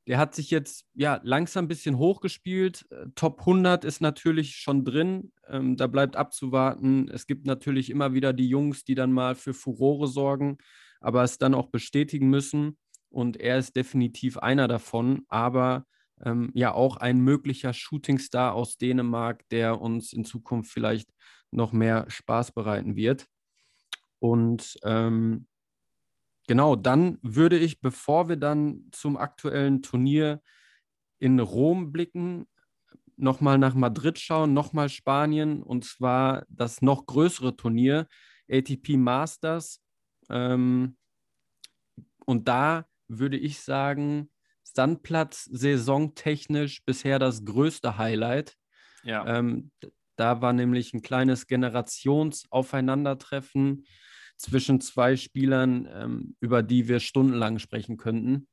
Der 0.07 0.19
hat 0.19 0.35
sich 0.35 0.51
jetzt 0.51 0.87
ja 0.95 1.21
langsam 1.25 1.65
ein 1.65 1.69
bisschen 1.69 1.99
hochgespielt. 1.99 2.87
Äh, 2.91 3.07
Top 3.15 3.41
100 3.41 3.85
ist 3.85 4.01
natürlich 4.01 4.57
schon 4.57 4.85
drin. 4.85 5.33
Ähm, 5.49 5.77
da 5.77 5.87
bleibt 5.87 6.17
abzuwarten. 6.17 7.09
Es 7.09 7.27
gibt 7.27 7.47
natürlich 7.47 7.91
immer 7.91 8.15
wieder 8.15 8.33
die 8.33 8.49
Jungs, 8.49 8.85
die 8.85 8.95
dann 8.95 9.13
mal 9.13 9.35
für 9.35 9.55
Furore 9.55 10.07
sorgen, 10.07 10.59
aber 11.01 11.25
es 11.25 11.39
dann 11.39 11.55
auch 11.55 11.69
bestätigen 11.69 12.29
müssen. 12.31 12.79
Und 13.11 13.37
er 13.39 13.59
ist 13.59 13.75
definitiv 13.75 14.39
einer 14.39 14.69
davon. 14.69 15.25
Aber 15.29 15.87
ähm, 16.25 16.51
ja 16.55 16.73
auch 16.73 16.97
ein 16.97 17.21
möglicher 17.21 17.73
Shootingstar 17.73 18.55
aus 18.55 18.79
Dänemark, 18.79 19.49
der 19.51 19.81
uns 19.81 20.13
in 20.13 20.25
Zukunft 20.25 20.71
vielleicht 20.71 21.11
noch 21.51 21.73
mehr 21.73 22.07
Spaß 22.09 22.53
bereiten 22.53 22.97
wird. 22.97 23.27
Und 24.19 24.79
ähm, 24.85 25.47
genau, 26.47 26.77
dann 26.77 27.19
würde 27.23 27.59
ich, 27.59 27.81
bevor 27.81 28.29
wir 28.29 28.37
dann 28.37 28.89
zum 28.93 29.17
aktuellen 29.17 29.83
Turnier 29.83 30.43
in 31.19 31.41
Rom 31.41 31.93
blicken, 31.93 32.47
nochmal 33.17 33.59
nach 33.59 33.75
Madrid 33.75 34.19
schauen, 34.19 34.53
nochmal 34.53 34.89
Spanien 34.89 35.63
und 35.63 35.85
zwar 35.85 36.45
das 36.49 36.83
noch 36.83 37.07
größere 37.07 37.57
Turnier, 37.57 38.07
ATP 38.51 38.97
Masters. 38.97 39.81
Ähm, 40.29 40.97
und 42.27 42.49
da 42.49 42.87
würde 43.09 43.39
ich 43.39 43.61
sagen, 43.61 44.31
Sandplatz 44.63 45.45
saisontechnisch 45.45 46.85
bisher 46.85 47.19
das 47.19 47.45
größte 47.45 47.99
Highlight. 47.99 48.55
Ja. 49.05 49.27
Ähm, 49.27 49.71
da 50.17 50.43
war 50.43 50.53
nämlich 50.53 50.93
ein 50.93 51.03
kleines 51.03 51.47
Generationsaufeinandertreffen 51.47 53.87
zwischen 54.37 54.81
zwei 54.81 55.17
Spielern, 55.17 55.89
ähm, 55.93 56.37
über 56.41 56.63
die 56.63 56.89
wir 56.89 57.01
stundenlang 57.01 57.59
sprechen 57.59 57.97
könnten. 57.97 58.49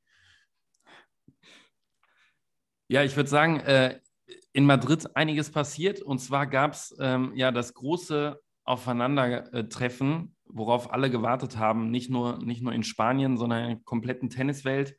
Ja, 2.87 3.03
ich 3.03 3.15
würde 3.15 3.29
sagen, 3.29 3.59
äh, 3.61 3.99
in 4.53 4.65
Madrid 4.65 5.15
einiges 5.15 5.51
passiert. 5.51 6.01
Und 6.01 6.19
zwar 6.19 6.47
gab 6.47 6.73
es 6.73 6.95
ähm, 6.99 7.33
ja 7.35 7.51
das 7.51 7.73
große 7.73 8.39
Aufeinandertreffen, 8.65 10.35
worauf 10.45 10.91
alle 10.91 11.09
gewartet 11.09 11.57
haben, 11.57 11.89
nicht 11.91 12.09
nur, 12.09 12.39
nicht 12.43 12.61
nur 12.61 12.73
in 12.73 12.83
Spanien, 12.83 13.37
sondern 13.37 13.63
in 13.63 13.69
der 13.69 13.83
kompletten 13.83 14.29
Tenniswelt. 14.29 14.95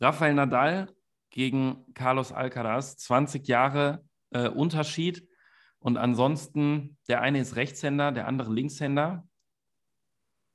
Rafael 0.00 0.34
Nadal 0.34 0.94
gegen 1.30 1.84
Carlos 1.94 2.32
Alcaraz. 2.32 2.96
20 2.98 3.46
Jahre 3.48 4.04
äh, 4.30 4.48
Unterschied. 4.48 5.28
Und 5.80 5.96
ansonsten, 5.96 6.96
der 7.08 7.20
eine 7.20 7.40
ist 7.40 7.56
Rechtshänder, 7.56 8.12
der 8.12 8.26
andere 8.26 8.52
Linkshänder. 8.52 9.27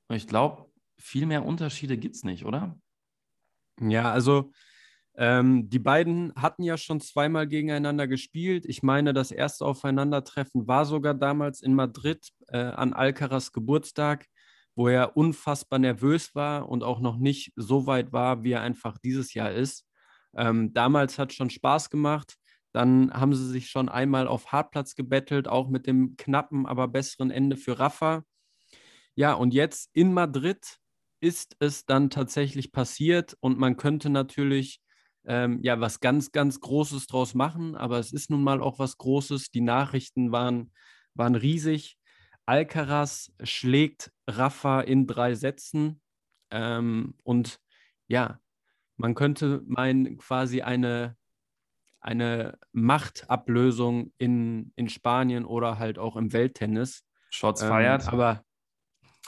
Und 0.07 0.15
ich 0.15 0.27
glaube, 0.27 0.71
viel 0.97 1.25
mehr 1.25 1.45
Unterschiede 1.45 1.97
gibt 1.97 2.15
es 2.15 2.23
nicht, 2.23 2.45
oder? 2.45 2.77
Ja, 3.79 4.11
also 4.11 4.51
ähm, 5.15 5.69
die 5.69 5.79
beiden 5.79 6.33
hatten 6.35 6.63
ja 6.63 6.77
schon 6.77 6.99
zweimal 6.99 7.47
gegeneinander 7.47 8.07
gespielt. 8.07 8.65
Ich 8.65 8.81
meine, 8.81 9.13
das 9.13 9.31
erste 9.31 9.65
Aufeinandertreffen 9.65 10.67
war 10.67 10.85
sogar 10.85 11.13
damals 11.13 11.61
in 11.61 11.75
Madrid 11.75 12.29
äh, 12.47 12.57
an 12.57 12.93
Alcaraz 12.93 13.51
Geburtstag, 13.51 14.25
wo 14.75 14.87
er 14.87 15.15
unfassbar 15.15 15.79
nervös 15.79 16.33
war 16.33 16.67
und 16.67 16.83
auch 16.83 16.99
noch 16.99 17.17
nicht 17.17 17.53
so 17.55 17.85
weit 17.85 18.11
war, 18.11 18.43
wie 18.43 18.53
er 18.53 18.61
einfach 18.61 18.97
dieses 18.97 19.33
Jahr 19.33 19.51
ist. 19.51 19.85
Ähm, 20.35 20.73
damals 20.73 21.19
hat 21.19 21.31
schon 21.33 21.51
Spaß 21.51 21.91
gemacht. 21.91 22.35
Dann 22.71 23.13
haben 23.13 23.35
sie 23.35 23.47
sich 23.47 23.69
schon 23.69 23.89
einmal 23.89 24.27
auf 24.27 24.51
Hartplatz 24.51 24.95
gebettelt, 24.95 25.47
auch 25.47 25.69
mit 25.69 25.85
dem 25.85 26.17
knappen, 26.17 26.65
aber 26.65 26.87
besseren 26.87 27.29
Ende 27.29 27.55
für 27.55 27.77
Rafa. 27.77 28.23
Ja, 29.15 29.33
und 29.33 29.53
jetzt 29.53 29.89
in 29.93 30.13
Madrid 30.13 30.79
ist 31.19 31.55
es 31.59 31.85
dann 31.85 32.09
tatsächlich 32.09 32.71
passiert 32.71 33.37
und 33.39 33.57
man 33.57 33.77
könnte 33.77 34.09
natürlich 34.09 34.81
ähm, 35.25 35.59
ja 35.61 35.79
was 35.79 35.99
ganz, 35.99 36.31
ganz 36.31 36.59
Großes 36.59 37.07
draus 37.07 37.33
machen, 37.33 37.75
aber 37.75 37.99
es 37.99 38.11
ist 38.11 38.29
nun 38.29 38.43
mal 38.43 38.61
auch 38.61 38.79
was 38.79 38.97
Großes. 38.97 39.51
Die 39.51 39.61
Nachrichten 39.61 40.31
waren, 40.31 40.71
waren 41.13 41.35
riesig. 41.35 41.97
Alcaraz 42.45 43.31
schlägt 43.41 44.11
Rafa 44.27 44.81
in 44.81 45.07
drei 45.07 45.33
Sätzen 45.35 46.01
ähm, 46.51 47.15
und 47.23 47.59
ja, 48.07 48.39
man 48.97 49.15
könnte 49.15 49.61
meinen, 49.65 50.17
quasi 50.17 50.61
eine, 50.61 51.15
eine 51.99 52.59
Machtablösung 52.73 54.11
in, 54.17 54.71
in 54.75 54.89
Spanien 54.89 55.45
oder 55.45 55.79
halt 55.79 55.97
auch 55.97 56.15
im 56.15 56.33
Welttennis. 56.33 57.05
Shots 57.29 57.61
ähm, 57.61 57.69
feiert. 57.69 58.07
Aber, 58.09 58.43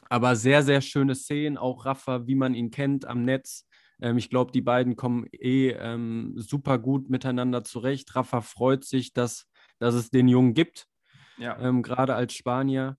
aber 0.10 0.36
sehr, 0.36 0.64
sehr 0.64 0.82
schöne 0.82 1.16
Szenen. 1.16 1.58
Auch 1.58 1.86
Rafa, 1.86 2.28
wie 2.28 2.36
man 2.36 2.54
ihn 2.54 2.72
kennt, 2.72 3.06
am 3.06 3.24
Netz. 3.24 3.68
Ähm, 4.02 4.18
ich 4.18 4.30
glaube, 4.30 4.52
die 4.52 4.62
beiden 4.62 4.96
kommen 4.96 5.28
eh 5.32 5.72
ähm, 5.72 6.34
super 6.36 6.80
gut 6.80 7.10
miteinander 7.10 7.64
zurecht. 7.64 8.16
Rafa 8.16 8.42
freut 8.42 8.86
sich, 8.86 9.14
dass, 9.14 9.48
dass 9.80 9.96
es 9.96 10.10
den 10.10 10.28
Jungen 10.28 10.54
gibt, 10.54 10.88
ja. 11.38 11.60
ähm, 11.60 11.82
gerade 11.82 12.16
als 12.16 12.34
Spanier. 12.34 12.98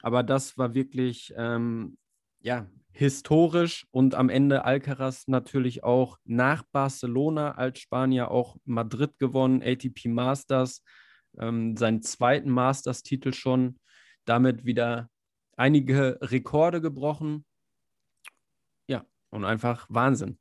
Aber 0.00 0.22
das 0.22 0.56
war 0.56 0.74
wirklich 0.74 1.32
ähm, 1.36 1.98
ja, 2.40 2.66
historisch 2.92 3.86
und 3.90 4.14
am 4.14 4.28
Ende 4.28 4.64
Alcaraz 4.64 5.28
natürlich 5.28 5.84
auch 5.84 6.18
nach 6.24 6.64
Barcelona 6.72 7.52
als 7.52 7.80
Spanier 7.80 8.30
auch 8.30 8.56
Madrid 8.64 9.18
gewonnen, 9.18 9.62
ATP 9.62 10.08
Masters, 10.08 10.82
ähm, 11.38 11.76
seinen 11.76 12.02
zweiten 12.02 12.50
Masters-Titel 12.50 13.32
schon, 13.32 13.78
damit 14.24 14.64
wieder 14.64 15.08
einige 15.58 16.18
Rekorde 16.22 16.80
gebrochen. 16.80 17.44
Und 19.30 19.44
einfach 19.44 19.86
Wahnsinn. 19.88 20.38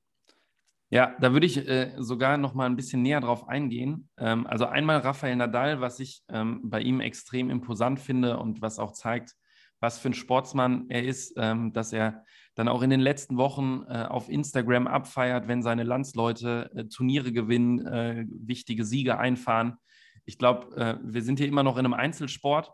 Ja, 0.90 1.18
da 1.20 1.34
würde 1.34 1.46
ich 1.46 1.58
äh, 1.68 1.92
sogar 1.98 2.38
noch 2.38 2.54
mal 2.54 2.66
ein 2.66 2.78
bisschen 2.78 3.02
näher 3.02 3.20
drauf 3.20 3.50
eingehen. 3.50 4.10
Ähm, 4.18 4.48
also 4.48 4.66
einmal 4.66 5.00
Rafael 5.00 5.36
Nadal, 5.36 5.82
was 5.82 6.00
ich 6.00 6.24
ähm, 6.30 6.62
bei 6.64 6.80
ihm 6.80 7.02
extrem 7.02 7.50
imposant 7.50 8.00
finde 8.00 8.38
und 8.38 8.62
was 8.62 8.80
auch 8.80 8.94
zeigt, 8.94 9.36
was 9.82 10.00
für 10.00 10.10
ein 10.10 10.14
Sportsmann 10.14 10.86
er 10.88 11.04
ist, 11.04 11.34
ähm, 11.36 11.74
dass 11.74 11.92
er 11.92 12.24
dann 12.56 12.70
auch 12.70 12.82
in 12.82 12.90
den 12.90 13.02
letzten 13.02 13.36
Wochen 13.36 13.84
äh, 13.90 14.06
auf 14.06 14.30
Instagram 14.30 14.88
abfeiert, 14.88 15.50
wenn 15.50 15.62
seine 15.62 15.84
Landsleute 15.84 16.72
äh, 16.74 16.86
Turniere 16.86 17.34
gewinnen, 17.34 17.86
äh, 17.86 18.26
wichtige 18.30 18.86
Siege 18.86 19.18
einfahren. 19.18 19.78
Ich 20.24 20.38
glaube, 20.38 20.74
äh, 20.78 20.98
wir 21.04 21.22
sind 21.22 21.40
hier 21.40 21.50
immer 21.50 21.64
noch 21.64 21.78
in 21.78 21.86
einem 21.86 21.94
Einzelsport 21.94 22.72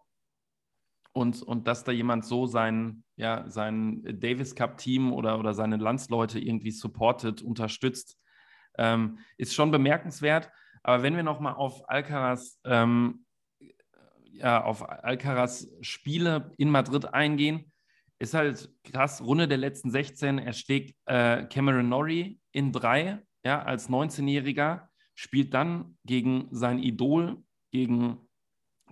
und, 1.13 1.41
und 1.43 1.67
dass 1.67 1.83
da 1.83 1.91
jemand 1.91 2.25
so 2.25 2.47
sein, 2.47 3.03
ja, 3.15 3.47
sein 3.47 4.01
Davis 4.19 4.55
Cup-Team 4.55 5.13
oder, 5.13 5.39
oder 5.39 5.53
seine 5.53 5.77
Landsleute 5.77 6.39
irgendwie 6.39 6.71
supportet, 6.71 7.41
unterstützt, 7.41 8.17
ähm, 8.77 9.19
ist 9.37 9.53
schon 9.53 9.71
bemerkenswert. 9.71 10.49
Aber 10.81 11.03
wenn 11.03 11.15
wir 11.15 11.23
nochmal 11.23 11.53
auf 11.53 11.87
Alcaraz, 11.87 12.59
ähm, 12.65 13.25
ja, 14.31 14.63
auf 14.63 14.89
Alcaraz 14.89 15.67
Spiele 15.81 16.51
in 16.57 16.69
Madrid 16.69 17.13
eingehen, 17.13 17.71
ist 18.19 18.33
halt 18.33 18.71
krass, 18.83 19.21
Runde 19.21 19.47
der 19.47 19.57
letzten 19.57 19.91
16, 19.91 20.39
er 20.39 20.53
schlägt 20.53 20.95
äh, 21.05 21.45
Cameron 21.45 21.89
Norrie 21.89 22.39
in 22.51 22.71
drei, 22.71 23.19
ja, 23.45 23.61
als 23.61 23.89
19-Jähriger, 23.89 24.87
spielt 25.13 25.53
dann 25.53 25.97
gegen 26.05 26.47
sein 26.51 26.79
Idol, 26.79 27.43
gegen 27.71 28.17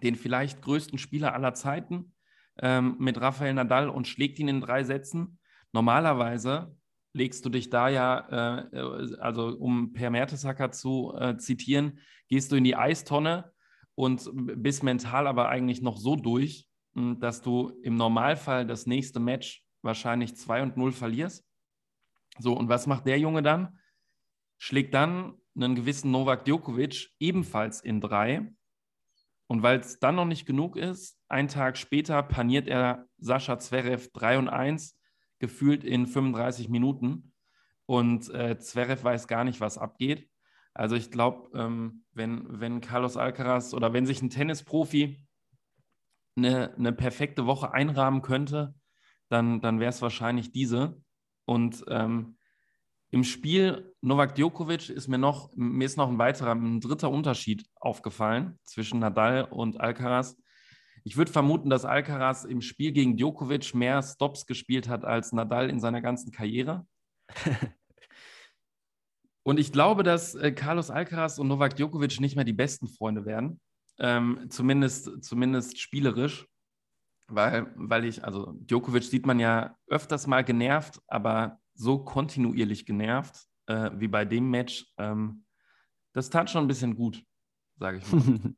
den 0.03 0.15
vielleicht 0.15 0.61
größten 0.61 0.97
Spieler 0.97 1.33
aller 1.33 1.53
Zeiten 1.53 2.13
ähm, 2.59 2.95
mit 2.99 3.19
Rafael 3.19 3.53
Nadal 3.53 3.89
und 3.89 4.07
schlägt 4.07 4.39
ihn 4.39 4.47
in 4.47 4.61
drei 4.61 4.83
Sätzen. 4.83 5.39
Normalerweise 5.73 6.75
legst 7.13 7.45
du 7.45 7.49
dich 7.49 7.69
da 7.69 7.89
ja, 7.89 8.61
äh, 8.71 9.15
also 9.19 9.55
um 9.57 9.93
Per 9.93 10.09
Mertesacker 10.09 10.71
zu 10.71 11.13
äh, 11.17 11.37
zitieren, 11.37 11.99
gehst 12.29 12.51
du 12.51 12.55
in 12.55 12.63
die 12.63 12.75
Eistonne 12.75 13.51
und 13.95 14.29
bist 14.33 14.83
mental 14.83 15.27
aber 15.27 15.49
eigentlich 15.49 15.81
noch 15.81 15.97
so 15.97 16.15
durch, 16.15 16.67
hm, 16.95 17.19
dass 17.19 17.41
du 17.41 17.69
im 17.83 17.95
Normalfall 17.95 18.65
das 18.65 18.85
nächste 18.85 19.19
Match 19.19 19.65
wahrscheinlich 19.81 20.35
2 20.35 20.63
und 20.63 20.77
0 20.77 20.91
verlierst. 20.91 21.45
So, 22.39 22.53
und 22.53 22.69
was 22.69 22.87
macht 22.87 23.07
der 23.07 23.19
Junge 23.19 23.41
dann? 23.41 23.77
Schlägt 24.57 24.93
dann 24.93 25.33
einen 25.55 25.75
gewissen 25.75 26.11
Novak 26.11 26.45
Djokovic 26.45 27.09
ebenfalls 27.19 27.81
in 27.81 27.99
drei 27.99 28.53
und 29.51 29.63
weil 29.63 29.81
es 29.81 29.99
dann 29.99 30.15
noch 30.15 30.23
nicht 30.23 30.45
genug 30.45 30.77
ist, 30.77 31.19
einen 31.27 31.49
Tag 31.49 31.77
später 31.77 32.23
paniert 32.23 32.69
er 32.69 33.05
Sascha 33.17 33.59
Zverev 33.59 34.07
3 34.13 34.37
und 34.37 34.47
1, 34.47 34.97
gefühlt 35.39 35.83
in 35.83 36.07
35 36.07 36.69
Minuten. 36.69 37.33
Und 37.85 38.33
äh, 38.33 38.57
Zverev 38.59 39.03
weiß 39.03 39.27
gar 39.27 39.43
nicht, 39.43 39.59
was 39.59 39.77
abgeht. 39.77 40.29
Also 40.73 40.95
ich 40.95 41.11
glaube, 41.11 41.49
ähm, 41.53 42.05
wenn, 42.13 42.61
wenn 42.61 42.79
Carlos 42.79 43.17
Alcaraz 43.17 43.73
oder 43.73 43.91
wenn 43.91 44.05
sich 44.05 44.21
ein 44.21 44.29
Tennisprofi 44.29 45.27
eine, 46.37 46.73
eine 46.75 46.93
perfekte 46.93 47.45
Woche 47.45 47.73
einrahmen 47.73 48.21
könnte, 48.21 48.73
dann, 49.27 49.59
dann 49.59 49.81
wäre 49.81 49.89
es 49.89 50.01
wahrscheinlich 50.01 50.53
diese. 50.53 50.97
Und 51.43 51.83
ähm, 51.89 52.37
im 53.11 53.25
Spiel 53.25 53.93
Novak 54.01 54.35
Djokovic 54.35 54.89
ist 54.89 55.09
mir 55.09 55.17
noch, 55.17 55.51
mir 55.55 55.85
ist 55.85 55.97
noch 55.97 56.09
ein 56.09 56.17
weiterer, 56.17 56.55
ein 56.55 56.79
dritter 56.79 57.11
Unterschied 57.11 57.65
aufgefallen 57.75 58.57
zwischen 58.63 58.99
Nadal 58.99 59.43
und 59.43 59.81
Alcaraz. 59.81 60.37
Ich 61.03 61.17
würde 61.17 61.31
vermuten, 61.31 61.69
dass 61.69 61.83
Alcaraz 61.83 62.45
im 62.45 62.61
Spiel 62.61 62.93
gegen 62.93 63.17
Djokovic 63.17 63.75
mehr 63.75 64.01
Stops 64.01 64.45
gespielt 64.45 64.87
hat 64.87 65.03
als 65.03 65.33
Nadal 65.33 65.69
in 65.69 65.81
seiner 65.81 66.01
ganzen 66.01 66.31
Karriere. 66.31 66.87
und 69.43 69.59
ich 69.59 69.73
glaube, 69.73 70.03
dass 70.03 70.33
äh, 70.35 70.53
Carlos 70.53 70.89
Alcaraz 70.89 71.37
und 71.37 71.49
Novak 71.49 71.75
Djokovic 71.75 72.21
nicht 72.21 72.37
mehr 72.37 72.45
die 72.45 72.53
besten 72.53 72.87
Freunde 72.87 73.25
werden. 73.25 73.59
Ähm, 73.99 74.45
zumindest, 74.49 75.21
zumindest 75.21 75.79
spielerisch. 75.79 76.47
Weil, 77.27 77.71
weil 77.75 78.05
ich, 78.05 78.23
also 78.23 78.53
Djokovic 78.53 79.03
sieht 79.03 79.25
man 79.25 79.39
ja 79.39 79.75
öfters 79.87 80.27
mal 80.27 80.43
genervt, 80.43 81.01
aber 81.07 81.60
so 81.73 81.99
kontinuierlich 81.99 82.85
genervt 82.85 83.47
äh, 83.67 83.91
wie 83.95 84.07
bei 84.07 84.25
dem 84.25 84.49
Match. 84.49 84.85
Ähm, 84.97 85.45
das 86.13 86.29
tat 86.29 86.49
schon 86.49 86.65
ein 86.65 86.67
bisschen 86.67 86.95
gut, 86.95 87.23
sage 87.77 87.97
ich 87.97 88.11
mal. 88.11 88.53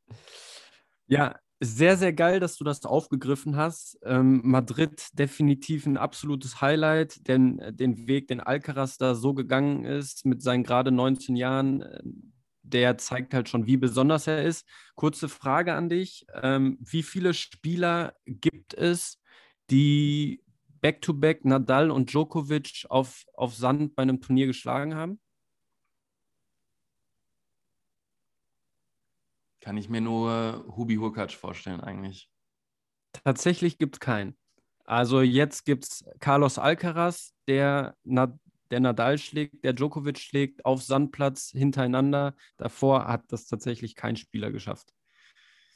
ja, 1.08 1.36
sehr, 1.60 1.98
sehr 1.98 2.14
geil, 2.14 2.40
dass 2.40 2.58
du 2.58 2.64
das 2.64 2.84
aufgegriffen 2.84 3.56
hast. 3.56 3.98
Ähm, 4.04 4.42
Madrid 4.44 5.08
definitiv 5.14 5.86
ein 5.86 5.98
absolutes 5.98 6.62
Highlight, 6.62 7.28
denn 7.28 7.60
äh, 7.60 7.74
den 7.74 8.08
Weg, 8.08 8.28
den 8.28 8.42
Alcaraz 8.42 8.98
da 8.98 9.16
so 9.16 9.34
gegangen 9.34 9.86
ist 9.86 10.26
mit 10.26 10.42
seinen 10.42 10.64
gerade 10.64 10.92
19 10.92 11.36
Jahren, 11.36 11.82
äh, 11.82 12.02
der 12.64 12.98
zeigt 12.98 13.34
halt 13.34 13.50
schon, 13.50 13.68
wie 13.68 13.78
besonders 13.78 14.28
er 14.28 14.44
ist. 14.44 14.68
Kurze 14.96 15.30
Frage 15.30 15.74
an 15.74 15.90
dich. 15.90 16.26
Ähm, 16.42 16.78
wie 16.82 17.04
viele 17.04 17.34
Spieler 17.34 18.14
gibt 18.26 18.74
es, 18.74 19.22
die 19.70 20.43
Back-to-Back 20.84 21.46
Nadal 21.46 21.92
und 21.92 22.12
Djokovic 22.12 22.86
auf, 22.90 23.26
auf 23.36 23.56
Sand 23.56 23.96
bei 23.96 24.04
einem 24.04 24.20
Turnier 24.20 24.48
geschlagen 24.48 24.96
haben? 24.96 25.22
Kann 29.62 29.78
ich 29.78 29.88
mir 29.88 30.02
nur 30.02 30.66
Hubi 30.76 30.96
Hurkacz 30.96 31.34
vorstellen, 31.34 31.80
eigentlich. 31.80 32.30
Tatsächlich 33.24 33.78
gibt 33.78 33.96
es 33.96 34.00
keinen. 34.02 34.36
Also 34.84 35.22
jetzt 35.22 35.64
gibt 35.64 35.86
es 35.86 36.04
Carlos 36.20 36.60
Alcaraz, 36.60 37.34
der, 37.48 37.96
Na 38.04 38.38
der 38.70 38.82
Nadal 38.82 39.18
schlägt, 39.20 39.64
der 39.64 39.72
Djokovic 39.72 40.18
schlägt 40.20 40.66
auf 40.66 40.84
Sandplatz 40.84 41.52
hintereinander. 41.52 42.36
Davor 42.58 43.08
hat 43.08 43.32
das 43.32 43.46
tatsächlich 43.46 43.96
kein 43.96 44.18
Spieler 44.18 44.52
geschafft. 44.52 44.94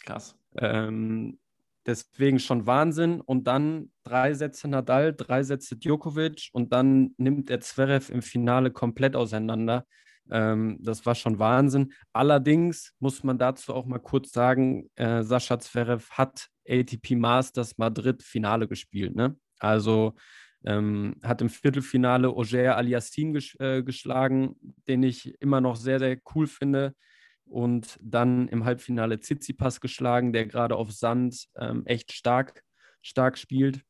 Krass. 0.03 0.35
Ähm, 0.57 1.39
Deswegen 1.87 2.39
schon 2.39 2.67
Wahnsinn. 2.67 3.21
Und 3.21 3.47
dann 3.47 3.91
drei 4.03 4.33
Sätze 4.33 4.67
Nadal, 4.67 5.13
drei 5.15 5.41
Sätze 5.43 5.77
Djokovic 5.77 6.49
und 6.51 6.73
dann 6.73 7.15
nimmt 7.17 7.49
er 7.49 7.61
Zverev 7.61 8.11
im 8.11 8.21
Finale 8.21 8.71
komplett 8.71 9.15
auseinander. 9.15 9.85
Ähm, 10.29 10.77
das 10.81 11.05
war 11.05 11.15
schon 11.15 11.39
Wahnsinn. 11.39 11.93
Allerdings 12.11 12.93
muss 12.99 13.23
man 13.23 13.37
dazu 13.37 13.73
auch 13.73 13.85
mal 13.85 13.99
kurz 13.99 14.31
sagen, 14.31 14.89
äh, 14.95 15.23
Sascha 15.23 15.57
Zverev 15.59 16.09
hat 16.11 16.47
ATP 16.67 17.15
Masters 17.15 17.77
Madrid 17.77 18.21
Finale 18.21 18.67
gespielt. 18.67 19.15
Ne? 19.15 19.37
Also 19.59 20.15
ähm, 20.65 21.15
hat 21.23 21.41
im 21.41 21.49
Viertelfinale 21.49 22.27
Auger 22.27 22.75
Aliassim 22.75 23.33
ges 23.33 23.55
äh, 23.59 23.81
geschlagen, 23.83 24.57
den 24.89 25.03
ich 25.03 25.39
immer 25.39 25.61
noch 25.61 25.77
sehr, 25.77 25.99
sehr 25.99 26.17
cool 26.35 26.47
finde. 26.47 26.93
Und 27.49 27.97
dann 28.01 28.47
im 28.49 28.65
Halbfinale 28.65 29.19
Tsitsipas 29.19 29.81
geschlagen, 29.81 30.33
der 30.33 30.45
gerade 30.45 30.75
auf 30.75 30.91
Sand 30.91 31.47
ähm, 31.55 31.85
echt 31.85 32.11
stark, 32.11 32.63
stark 33.01 33.37
spielt. 33.37 33.83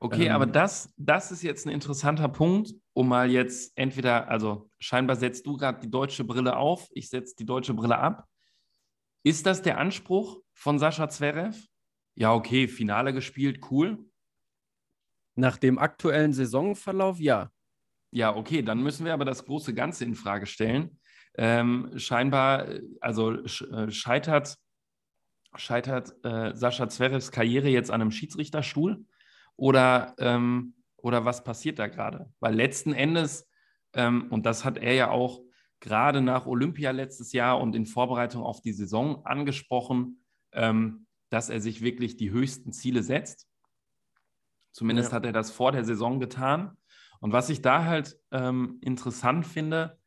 Okay, 0.00 0.26
ähm, 0.26 0.32
aber 0.32 0.46
das, 0.46 0.92
das 0.96 1.32
ist 1.32 1.42
jetzt 1.42 1.66
ein 1.66 1.72
interessanter 1.72 2.28
Punkt, 2.28 2.72
um 2.92 3.08
mal 3.08 3.30
jetzt 3.30 3.72
entweder, 3.76 4.28
also 4.28 4.70
scheinbar 4.78 5.16
setzt 5.16 5.46
du 5.46 5.56
gerade 5.56 5.80
die 5.80 5.90
deutsche 5.90 6.24
Brille 6.24 6.56
auf, 6.56 6.88
ich 6.92 7.08
setze 7.08 7.34
die 7.36 7.46
deutsche 7.46 7.74
Brille 7.74 7.98
ab. 7.98 8.26
Ist 9.24 9.46
das 9.46 9.62
der 9.62 9.78
Anspruch 9.78 10.40
von 10.54 10.78
Sascha 10.78 11.08
Zverev? 11.08 11.58
Ja, 12.14 12.32
okay, 12.32 12.68
Finale 12.68 13.12
gespielt, 13.12 13.60
cool. 13.70 13.98
Nach 15.34 15.56
dem 15.56 15.78
aktuellen 15.78 16.32
Saisonverlauf, 16.32 17.18
ja. 17.18 17.50
Ja, 18.10 18.34
okay, 18.34 18.62
dann 18.62 18.82
müssen 18.82 19.04
wir 19.04 19.12
aber 19.12 19.24
das 19.24 19.44
große 19.44 19.74
Ganze 19.74 20.04
in 20.04 20.14
Frage 20.14 20.46
stellen. 20.46 20.98
Ähm, 21.36 21.92
scheinbar, 21.96 22.66
also 23.00 23.32
äh, 23.32 23.90
scheitert, 23.90 24.56
scheitert 25.54 26.14
äh, 26.24 26.54
Sascha 26.54 26.88
Zverevs 26.88 27.30
Karriere 27.30 27.68
jetzt 27.68 27.90
an 27.90 28.00
einem 28.00 28.10
Schiedsrichterstuhl 28.10 29.04
oder, 29.56 30.14
ähm, 30.18 30.74
oder 30.96 31.24
was 31.24 31.44
passiert 31.44 31.78
da 31.78 31.86
gerade? 31.86 32.32
Weil 32.40 32.54
letzten 32.54 32.92
Endes, 32.92 33.48
ähm, 33.92 34.26
und 34.30 34.46
das 34.46 34.64
hat 34.64 34.78
er 34.78 34.94
ja 34.94 35.10
auch 35.10 35.40
gerade 35.80 36.20
nach 36.20 36.46
Olympia 36.46 36.90
letztes 36.90 37.32
Jahr 37.32 37.60
und 37.60 37.74
in 37.76 37.86
Vorbereitung 37.86 38.42
auf 38.42 38.60
die 38.60 38.72
Saison 38.72 39.24
angesprochen, 39.24 40.24
ähm, 40.52 41.06
dass 41.30 41.50
er 41.50 41.60
sich 41.60 41.82
wirklich 41.82 42.16
die 42.16 42.30
höchsten 42.30 42.72
Ziele 42.72 43.02
setzt. 43.02 43.46
Zumindest 44.72 45.10
ja. 45.10 45.16
hat 45.16 45.26
er 45.26 45.32
das 45.32 45.50
vor 45.50 45.72
der 45.72 45.84
Saison 45.84 46.20
getan. 46.20 46.76
Und 47.20 47.32
was 47.32 47.50
ich 47.50 47.62
da 47.62 47.84
halt 47.84 48.16
ähm, 48.30 48.78
interessant 48.80 49.46
finde, 49.46 49.98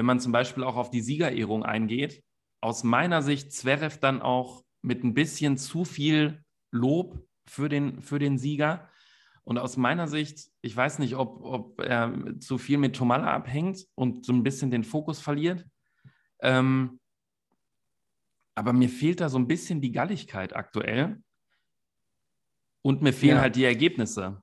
wenn 0.00 0.06
man 0.06 0.18
zum 0.18 0.32
Beispiel 0.32 0.64
auch 0.64 0.76
auf 0.76 0.88
die 0.88 1.02
Siegerehrung 1.02 1.62
eingeht, 1.62 2.24
aus 2.62 2.84
meiner 2.84 3.20
Sicht 3.20 3.52
Zverev 3.52 3.98
dann 4.00 4.22
auch 4.22 4.64
mit 4.80 5.04
ein 5.04 5.12
bisschen 5.12 5.58
zu 5.58 5.84
viel 5.84 6.42
Lob 6.70 7.22
für 7.44 7.68
den, 7.68 8.00
für 8.00 8.18
den 8.18 8.38
Sieger. 8.38 8.88
Und 9.44 9.58
aus 9.58 9.76
meiner 9.76 10.08
Sicht, 10.08 10.52
ich 10.62 10.74
weiß 10.74 11.00
nicht, 11.00 11.16
ob, 11.16 11.44
ob 11.44 11.80
er 11.82 12.14
zu 12.40 12.56
viel 12.56 12.78
mit 12.78 12.96
Tomala 12.96 13.30
abhängt 13.30 13.88
und 13.94 14.24
so 14.24 14.32
ein 14.32 14.42
bisschen 14.42 14.70
den 14.70 14.84
Fokus 14.84 15.20
verliert. 15.20 15.66
Ähm, 16.40 16.98
aber 18.54 18.72
mir 18.72 18.88
fehlt 18.88 19.20
da 19.20 19.28
so 19.28 19.38
ein 19.38 19.48
bisschen 19.48 19.82
die 19.82 19.92
Galligkeit 19.92 20.56
aktuell. 20.56 21.22
Und 22.80 23.02
mir 23.02 23.12
fehlen 23.12 23.36
ja. 23.36 23.42
halt 23.42 23.54
die 23.54 23.64
Ergebnisse. 23.64 24.42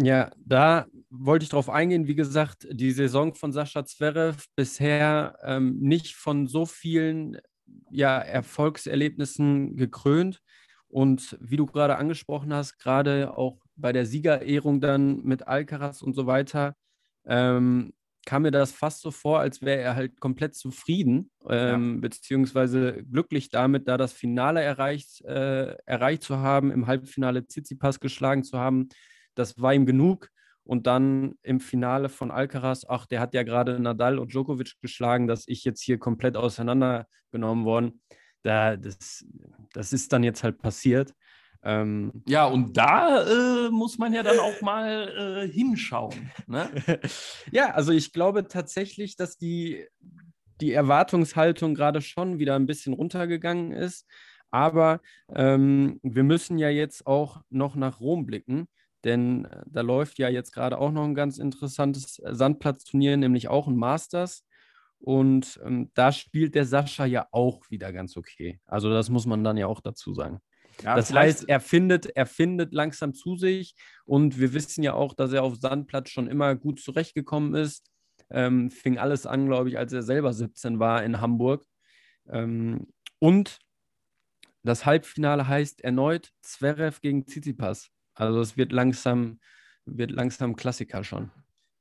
Ja, 0.00 0.30
da 0.44 0.86
wollte 1.10 1.42
ich 1.42 1.48
drauf 1.48 1.68
eingehen. 1.68 2.06
Wie 2.06 2.14
gesagt, 2.14 2.66
die 2.70 2.92
Saison 2.92 3.34
von 3.34 3.52
Sascha 3.52 3.84
Zverev 3.84 4.44
bisher 4.54 5.36
ähm, 5.42 5.78
nicht 5.80 6.14
von 6.14 6.46
so 6.46 6.66
vielen 6.66 7.38
ja, 7.90 8.18
Erfolgserlebnissen 8.18 9.76
gekrönt. 9.76 10.40
Und 10.88 11.36
wie 11.40 11.56
du 11.56 11.66
gerade 11.66 11.96
angesprochen 11.96 12.54
hast, 12.54 12.78
gerade 12.78 13.36
auch 13.36 13.58
bei 13.76 13.92
der 13.92 14.06
Siegerehrung 14.06 14.80
dann 14.80 15.22
mit 15.24 15.46
Alcaraz 15.48 16.00
und 16.00 16.14
so 16.14 16.26
weiter, 16.26 16.76
ähm, 17.26 17.92
kam 18.24 18.42
mir 18.42 18.50
das 18.50 18.72
fast 18.72 19.00
so 19.02 19.10
vor, 19.10 19.40
als 19.40 19.62
wäre 19.62 19.80
er 19.80 19.96
halt 19.96 20.20
komplett 20.20 20.54
zufrieden, 20.54 21.30
ähm, 21.48 21.94
ja. 21.94 22.00
beziehungsweise 22.00 23.02
glücklich 23.04 23.50
damit, 23.50 23.88
da 23.88 23.96
das 23.96 24.12
Finale 24.12 24.62
erreicht, 24.62 25.22
äh, 25.24 25.74
erreicht 25.86 26.22
zu 26.22 26.38
haben, 26.38 26.70
im 26.70 26.86
Halbfinale 26.86 27.46
Tsitsipas 27.46 28.00
geschlagen 28.00 28.44
zu 28.44 28.58
haben. 28.58 28.88
Das 29.38 29.60
war 29.60 29.74
ihm 29.74 29.86
genug. 29.86 30.30
Und 30.64 30.86
dann 30.86 31.36
im 31.42 31.60
Finale 31.60 32.10
von 32.10 32.30
Alcaraz, 32.30 32.84
ach, 32.86 33.06
der 33.06 33.20
hat 33.20 33.32
ja 33.32 33.42
gerade 33.42 33.80
Nadal 33.80 34.18
und 34.18 34.34
Djokovic 34.34 34.74
geschlagen, 34.82 35.26
dass 35.26 35.44
ich 35.48 35.64
jetzt 35.64 35.80
hier 35.80 35.98
komplett 35.98 36.36
auseinandergenommen 36.36 37.64
worden. 37.64 38.02
Da, 38.42 38.76
das, 38.76 39.24
das 39.72 39.94
ist 39.94 40.12
dann 40.12 40.22
jetzt 40.22 40.44
halt 40.44 40.58
passiert. 40.58 41.14
Ähm, 41.62 42.22
ja, 42.26 42.44
und 42.44 42.76
da 42.76 43.24
äh, 43.24 43.70
muss 43.70 43.98
man 43.98 44.12
ja 44.12 44.22
dann 44.22 44.38
auch 44.38 44.60
mal 44.60 45.46
äh, 45.46 45.48
hinschauen. 45.48 46.30
Ne? 46.46 46.70
ja, 47.50 47.70
also 47.70 47.92
ich 47.92 48.12
glaube 48.12 48.46
tatsächlich, 48.46 49.16
dass 49.16 49.38
die, 49.38 49.86
die 50.60 50.72
Erwartungshaltung 50.72 51.74
gerade 51.74 52.00
schon 52.00 52.38
wieder 52.38 52.54
ein 52.56 52.66
bisschen 52.66 52.92
runtergegangen 52.92 53.72
ist. 53.72 54.06
Aber 54.50 55.00
ähm, 55.34 55.98
wir 56.02 56.22
müssen 56.22 56.58
ja 56.58 56.68
jetzt 56.68 57.06
auch 57.06 57.42
noch 57.50 57.74
nach 57.74 58.00
Rom 58.00 58.24
blicken, 58.24 58.68
denn 59.04 59.44
äh, 59.46 59.62
da 59.66 59.80
läuft 59.80 60.18
ja 60.18 60.28
jetzt 60.28 60.52
gerade 60.52 60.78
auch 60.78 60.92
noch 60.92 61.04
ein 61.04 61.14
ganz 61.14 61.38
interessantes 61.38 62.20
Sandplatzturnier, 62.24 63.16
nämlich 63.16 63.48
auch 63.48 63.66
ein 63.68 63.76
Masters. 63.76 64.44
Und 65.00 65.60
ähm, 65.64 65.90
da 65.94 66.10
spielt 66.10 66.54
der 66.54 66.64
Sascha 66.64 67.04
ja 67.06 67.28
auch 67.30 67.62
wieder 67.70 67.92
ganz 67.92 68.16
okay. 68.16 68.60
Also 68.66 68.90
das 68.90 69.10
muss 69.10 69.26
man 69.26 69.44
dann 69.44 69.56
ja 69.56 69.66
auch 69.66 69.80
dazu 69.80 70.12
sagen. 70.12 70.40
Ja, 70.82 70.94
das 70.94 71.12
heißt, 71.12 71.48
er 71.48 71.60
findet, 71.60 72.06
er 72.16 72.26
findet 72.26 72.72
langsam 72.72 73.14
zu 73.14 73.36
sich 73.36 73.74
und 74.04 74.38
wir 74.38 74.52
wissen 74.52 74.82
ja 74.82 74.94
auch, 74.94 75.14
dass 75.14 75.32
er 75.32 75.42
auf 75.42 75.56
Sandplatz 75.56 76.10
schon 76.10 76.28
immer 76.28 76.54
gut 76.54 76.80
zurechtgekommen 76.80 77.54
ist. 77.54 77.90
Ähm, 78.30 78.70
fing 78.70 78.98
alles 78.98 79.26
an, 79.26 79.46
glaube 79.46 79.70
ich, 79.70 79.78
als 79.78 79.92
er 79.92 80.02
selber 80.02 80.32
17 80.32 80.78
war 80.78 81.02
in 81.02 81.20
Hamburg. 81.20 81.66
Ähm, 82.28 82.88
und 83.18 83.58
das 84.62 84.84
Halbfinale 84.84 85.48
heißt 85.48 85.82
erneut 85.82 86.32
Zverev 86.42 87.00
gegen 87.00 87.26
Tsitsipas. 87.26 87.90
Also 88.18 88.40
es 88.40 88.56
wird 88.56 88.72
langsam, 88.72 89.38
wird 89.86 90.10
langsam 90.10 90.56
Klassiker 90.56 91.04
schon. 91.04 91.30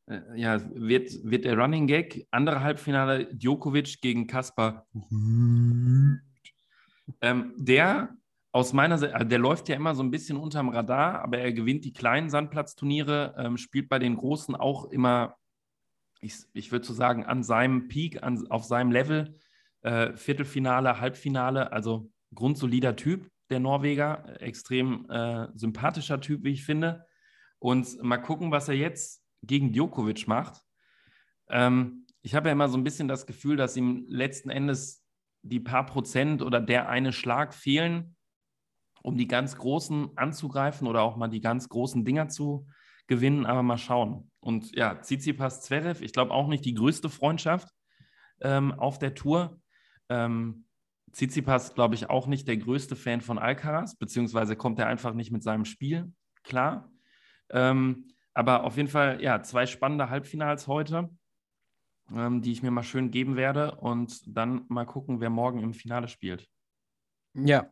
Äh, 0.06 0.22
ja, 0.36 0.62
wird, 0.74 1.12
wird 1.24 1.46
der 1.46 1.58
Running 1.58 1.88
Gag, 1.88 2.28
andere 2.32 2.62
Halbfinale 2.62 3.34
Djokovic 3.34 4.02
gegen 4.02 4.28
Kaspar. 4.28 4.88
Ähm, 7.22 7.54
der 7.58 8.16
aus 8.52 8.74
meiner 8.74 8.98
Sicht, 8.98 9.14
also 9.14 9.28
der 9.28 9.40
läuft 9.40 9.68
ja 9.70 9.76
immer 9.76 9.96
so 9.96 10.04
ein 10.04 10.12
bisschen 10.12 10.38
unterm 10.38 10.70
Radar, 10.70 11.22
aber 11.22 11.40
er 11.40 11.54
gewinnt 11.54 11.86
die 11.86 11.94
kleinen 11.94 12.30
Sandplatzturniere, 12.30 13.36
ähm, 13.38 13.58
spielt 13.58 13.90
bei 13.90 14.00
den 14.00 14.16
großen 14.16 14.56
auch 14.56 14.86
immer, 14.86 15.36
ich, 16.22 16.36
ich 16.54 16.72
würde 16.72 16.86
so 16.86 16.94
sagen, 16.94 17.26
an 17.26 17.44
seinem 17.44 17.88
Peak, 17.88 18.24
an, 18.24 18.48
auf 18.50 18.64
seinem 18.64 18.92
Level, 18.92 19.40
äh, 19.82 20.16
Viertelfinale, 20.16 21.00
Halbfinale, 21.00 21.72
also 21.72 22.10
grundsolider 22.34 22.96
Typ, 22.96 23.30
der 23.50 23.60
Norweger, 23.60 24.42
extrem 24.42 25.10
äh, 25.10 25.48
sympathischer 25.56 26.20
Typ, 26.22 26.44
wie 26.44 26.52
ich 26.52 26.66
finde. 26.66 27.06
Und 27.60 28.02
mal 28.04 28.18
gucken, 28.18 28.52
was 28.52 28.68
er 28.68 28.76
jetzt 28.76 29.24
gegen 29.42 29.72
Djokovic 29.72 30.28
macht. 30.28 30.62
Ähm, 31.50 32.06
ich 32.22 32.36
habe 32.36 32.50
ja 32.50 32.54
immer 32.54 32.70
so 32.70 32.78
ein 32.78 32.84
bisschen 32.84 33.08
das 33.08 33.26
Gefühl, 33.26 33.56
dass 33.56 33.78
ihm 33.78 34.06
letzten 34.08 34.50
Endes 34.50 35.04
die 35.44 35.60
paar 35.60 35.86
Prozent 35.86 36.42
oder 36.42 36.60
der 36.60 36.90
eine 36.90 37.14
Schlag 37.14 37.54
fehlen, 37.54 38.16
um 39.02 39.18
die 39.18 39.28
ganz 39.28 39.56
Großen 39.56 40.18
anzugreifen 40.18 40.88
oder 40.88 41.02
auch 41.02 41.16
mal 41.16 41.30
die 41.30 41.40
ganz 41.40 41.70
großen 41.70 42.04
Dinger 42.04 42.28
zu 42.28 42.68
gewinnen, 43.08 43.46
aber 43.46 43.64
mal 43.64 43.78
schauen. 43.78 44.30
Und 44.42 44.76
ja, 44.76 44.96
Tsitsipas 44.96 45.62
Zverev, 45.62 46.04
ich 46.04 46.12
glaube 46.12 46.32
auch 46.32 46.48
nicht 46.48 46.66
die 46.66 46.74
größte 46.74 47.10
Freundschaft 47.10 47.70
ähm, 48.42 48.74
auf 48.74 49.00
der 49.00 49.14
Tour. 49.14 49.62
Ähm, 50.10 50.67
Tsitsipas, 51.12 51.74
glaube 51.74 51.96
ich, 51.96 52.10
auch 52.10 52.28
nicht 52.28 52.48
der 52.48 52.58
größte 52.58 52.96
Fan 52.96 53.22
von 53.22 53.40
Alcaraz, 53.40 53.96
beziehungsweise 53.96 54.56
kommt 54.56 54.80
er 54.80 54.88
einfach 54.88 55.14
nicht 55.14 55.32
mit 55.32 55.44
seinem 55.44 55.66
Spiel 55.66 56.12
klar. 56.44 56.92
Ähm, 57.50 58.08
aber 58.34 58.64
auf 58.64 58.78
jeden 58.78 58.90
Fall, 58.90 59.22
ja, 59.22 59.42
zwei 59.42 59.66
spannende 59.66 60.10
Halbfinals 60.10 60.68
heute, 60.68 61.10
ähm, 62.14 62.42
die 62.42 62.52
ich 62.52 62.62
mir 62.62 62.72
mal 62.72 62.84
schön 62.84 63.10
geben 63.10 63.36
werde 63.36 63.76
und 63.76 64.22
dann 64.28 64.66
mal 64.68 64.86
gucken, 64.86 65.22
wer 65.22 65.30
morgen 65.30 65.62
im 65.62 65.74
Finale 65.74 66.08
spielt. 66.08 66.48
Ja, 67.34 67.72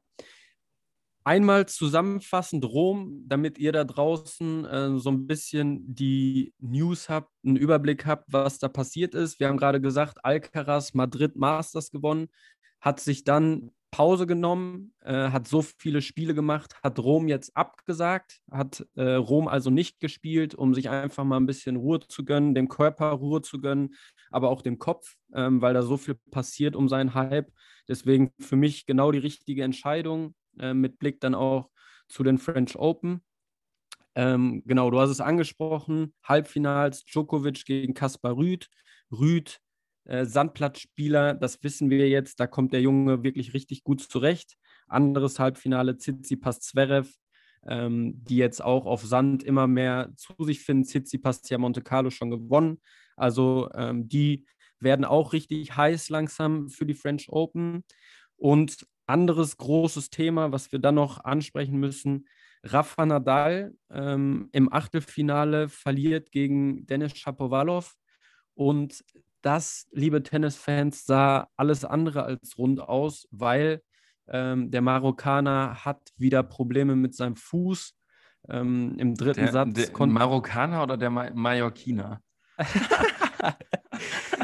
Einmal 1.28 1.66
zusammenfassend 1.66 2.64
Rom, 2.66 3.24
damit 3.26 3.58
ihr 3.58 3.72
da 3.72 3.84
draußen 3.84 4.64
äh, 4.66 5.00
so 5.00 5.10
ein 5.10 5.26
bisschen 5.26 5.84
die 5.96 6.54
News 6.60 7.10
habt, 7.10 7.32
einen 7.44 7.56
Überblick 7.56 8.06
habt, 8.06 8.32
was 8.32 8.60
da 8.60 8.68
passiert 8.68 9.16
ist. 9.16 9.40
Wir 9.40 9.48
haben 9.48 9.58
gerade 9.58 9.82
gesagt, 9.82 10.24
Alcaraz 10.24 10.94
Madrid 10.94 11.36
Masters 11.36 11.90
gewonnen, 11.90 12.28
hat 12.82 13.00
sich 13.00 13.24
dann 13.24 13.72
Pause 13.96 14.28
genommen, 14.28 14.94
äh, 15.06 15.30
hat 15.30 15.48
so 15.48 15.62
viele 15.62 16.02
Spiele 16.02 16.36
gemacht, 16.36 16.76
hat 16.84 17.00
Rom 17.00 17.30
jetzt 17.30 17.56
abgesagt, 17.56 18.42
hat 18.52 18.86
äh, 18.96 19.14
Rom 19.14 19.48
also 19.48 19.70
nicht 19.70 20.02
gespielt, 20.02 20.54
um 20.54 20.74
sich 20.74 20.90
einfach 20.90 21.24
mal 21.24 21.38
ein 21.38 21.46
bisschen 21.46 21.78
Ruhe 21.78 22.02
zu 22.02 22.26
gönnen, 22.26 22.56
dem 22.56 22.68
Körper 22.68 23.12
Ruhe 23.12 23.42
zu 23.42 23.62
gönnen, 23.62 23.96
aber 24.32 24.50
auch 24.50 24.62
dem 24.62 24.80
Kopf, 24.80 25.16
ähm, 25.34 25.62
weil 25.62 25.74
da 25.74 25.82
so 25.82 25.96
viel 25.96 26.16
passiert 26.30 26.76
um 26.76 26.90
seinen 26.90 27.14
Hype. 27.14 27.54
Deswegen 27.88 28.34
für 28.38 28.58
mich 28.58 28.86
genau 28.86 29.14
die 29.14 29.20
richtige 29.20 29.64
Entscheidung 29.64 30.36
äh, 30.60 30.74
mit 30.74 31.00
Blick 31.00 31.22
dann 31.22 31.34
auch 31.34 31.70
zu 32.10 32.24
den 32.24 32.38
French 32.38 32.76
Open. 32.76 33.24
Ähm, 34.16 34.62
genau, 34.66 34.92
du 34.92 35.00
hast 35.00 35.10
es 35.10 35.22
angesprochen, 35.22 36.14
Halbfinals 36.22 37.06
Djokovic 37.06 37.64
gegen 37.64 37.94
Kaspar 37.94 38.36
Rüd. 38.36 38.68
Rüd 39.10 39.62
Äh, 40.06 40.26
Sandplatzspieler, 40.26 41.34
das 41.34 41.64
wissen 41.64 41.90
wir 41.90 42.08
jetzt, 42.10 42.40
da 42.40 42.48
kommt 42.48 42.74
der 42.74 42.82
Junge 42.82 43.24
wirklich 43.24 43.54
richtig 43.54 43.84
gut 43.84 44.02
zurecht. 44.02 44.56
Anderes 44.88 45.40
Halbfinale, 45.40 45.98
Tsitsipas 45.98 46.60
Zverev, 46.62 47.12
ähm, 47.68 48.24
die 48.24 48.38
jetzt 48.38 48.64
auch 48.64 48.86
auf 48.86 49.04
Sand 49.04 49.44
immer 49.44 49.68
mehr 49.68 50.12
zu 50.16 50.34
sich 50.44 50.62
finden. 50.62 50.86
Tsitsipas 50.86 51.50
ja 51.50 51.58
Monte 51.58 51.82
Carlo 51.82 52.10
schon 52.12 52.30
gewonnen. 52.30 52.80
Also 53.16 53.70
ähm, 53.74 54.08
die 54.08 54.46
werden 54.80 55.06
auch 55.06 55.34
richtig 55.34 55.76
heiß 55.76 56.10
langsam 56.10 56.70
für 56.70 56.86
die 56.86 56.94
French 56.94 57.30
Open. 57.30 57.84
Und 58.38 58.86
anderes 59.08 59.58
großes 59.58 60.10
Thema, 60.10 60.52
was 60.52 60.72
wir 60.72 60.80
dann 60.80 60.96
noch 60.96 61.24
ansprechen 61.24 61.80
müssen, 61.80 62.28
Rafa 62.64 63.06
Nadal 63.06 63.76
ähm, 63.92 64.50
im 64.52 64.72
Achtelfinale 64.74 65.70
verliert 65.70 66.32
gegen 66.32 66.86
Dennis 66.88 67.18
Shapovalov. 67.18 67.96
Und 68.56 69.04
das, 69.46 69.88
liebe 69.92 70.24
Tennisfans, 70.24 71.06
sah 71.06 71.48
alles 71.56 71.86
andere 71.86 72.24
als 72.24 72.58
rund 72.58 72.80
aus, 72.82 73.28
weil 73.32 73.82
ähm, 74.28 74.72
der 74.72 74.82
Marokkaner 74.82 75.86
hat 75.86 76.02
wieder 76.18 76.42
Probleme 76.42 76.96
mit 76.96 77.14
seinem 77.14 77.36
Fuß. 77.36 77.96
Ähm, 78.50 78.96
Im 78.98 79.16
dritten 79.16 79.42
der, 79.42 79.52
Satz. 79.52 79.74
Der 79.92 80.08
Marokkaner 80.08 80.82
oder 80.84 80.98
der 80.98 81.12
Ma 81.12 81.30
Mallorquiner? 81.32 82.22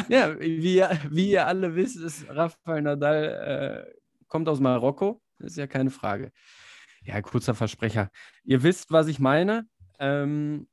ja, 0.10 0.40
wie, 0.40 0.84
wie 1.10 1.32
ihr 1.32 1.48
alle 1.48 1.76
wisst, 1.76 1.98
ist 1.98 2.26
Rafael 2.30 2.84
Nadal, 2.84 3.88
äh, 3.88 4.00
kommt 4.28 4.48
aus 4.50 4.60
Marokko. 4.60 5.22
ist 5.40 5.58
ja 5.58 5.66
keine 5.66 5.90
Frage. 5.90 6.32
Ja, 7.04 7.22
kurzer 7.22 7.56
Versprecher. 7.56 8.12
Ihr 8.44 8.62
wisst, 8.62 8.92
was 8.92 9.08
ich 9.08 9.20
meine. 9.20 9.66
Ähm, 9.98 10.68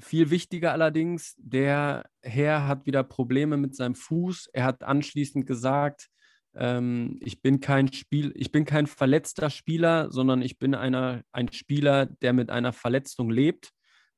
viel 0.00 0.30
wichtiger 0.30 0.72
allerdings, 0.72 1.34
der 1.38 2.08
Herr 2.22 2.66
hat 2.66 2.86
wieder 2.86 3.02
Probleme 3.02 3.56
mit 3.56 3.74
seinem 3.74 3.94
Fuß. 3.94 4.48
Er 4.52 4.64
hat 4.64 4.82
anschließend 4.82 5.46
gesagt, 5.46 6.08
ähm, 6.54 7.18
ich 7.20 7.42
bin 7.42 7.60
kein 7.60 7.92
Spiel, 7.92 8.32
ich 8.34 8.52
bin 8.52 8.64
kein 8.64 8.86
verletzter 8.86 9.50
Spieler, 9.50 10.10
sondern 10.10 10.42
ich 10.42 10.58
bin 10.58 10.74
einer, 10.74 11.22
ein 11.32 11.52
Spieler, 11.52 12.06
der 12.06 12.32
mit 12.32 12.50
einer 12.50 12.72
Verletzung 12.72 13.30
lebt. 13.30 13.70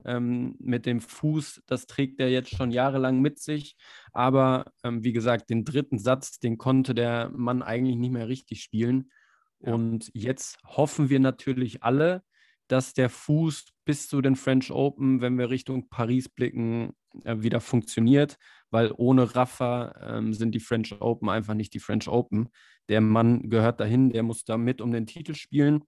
Ähm, 0.04 0.56
mit 0.58 0.84
dem 0.84 1.00
Fuß, 1.00 1.62
das 1.66 1.86
trägt 1.86 2.18
er 2.18 2.28
jetzt 2.28 2.50
schon 2.50 2.72
jahrelang 2.72 3.20
mit 3.20 3.38
sich. 3.38 3.76
Aber 4.12 4.72
ähm, 4.82 5.04
wie 5.04 5.12
gesagt, 5.12 5.48
den 5.50 5.64
dritten 5.64 5.98
Satz, 5.98 6.40
den 6.40 6.58
konnte 6.58 6.94
der 6.94 7.30
Mann 7.30 7.62
eigentlich 7.62 7.96
nicht 7.96 8.10
mehr 8.10 8.28
richtig 8.28 8.62
spielen. 8.62 9.10
Ja. 9.60 9.74
Und 9.74 10.10
jetzt 10.12 10.58
hoffen 10.64 11.08
wir 11.08 11.20
natürlich 11.20 11.84
alle, 11.84 12.24
dass 12.72 12.94
der 12.94 13.10
Fuß 13.10 13.66
bis 13.84 14.08
zu 14.08 14.22
den 14.22 14.34
French 14.34 14.70
Open, 14.70 15.20
wenn 15.20 15.36
wir 15.36 15.50
Richtung 15.50 15.90
Paris 15.90 16.30
blicken, 16.30 16.94
äh, 17.24 17.36
wieder 17.42 17.60
funktioniert, 17.60 18.38
weil 18.70 18.90
ohne 18.96 19.36
Rafa 19.36 19.94
ähm, 20.00 20.32
sind 20.32 20.54
die 20.54 20.60
French 20.60 20.98
Open 20.98 21.28
einfach 21.28 21.52
nicht 21.52 21.74
die 21.74 21.80
French 21.80 22.08
Open. 22.08 22.48
Der 22.88 23.02
Mann 23.02 23.50
gehört 23.50 23.78
dahin, 23.80 24.08
der 24.08 24.22
muss 24.22 24.44
da 24.44 24.56
mit 24.56 24.80
um 24.80 24.90
den 24.90 25.04
Titel 25.04 25.34
spielen. 25.34 25.84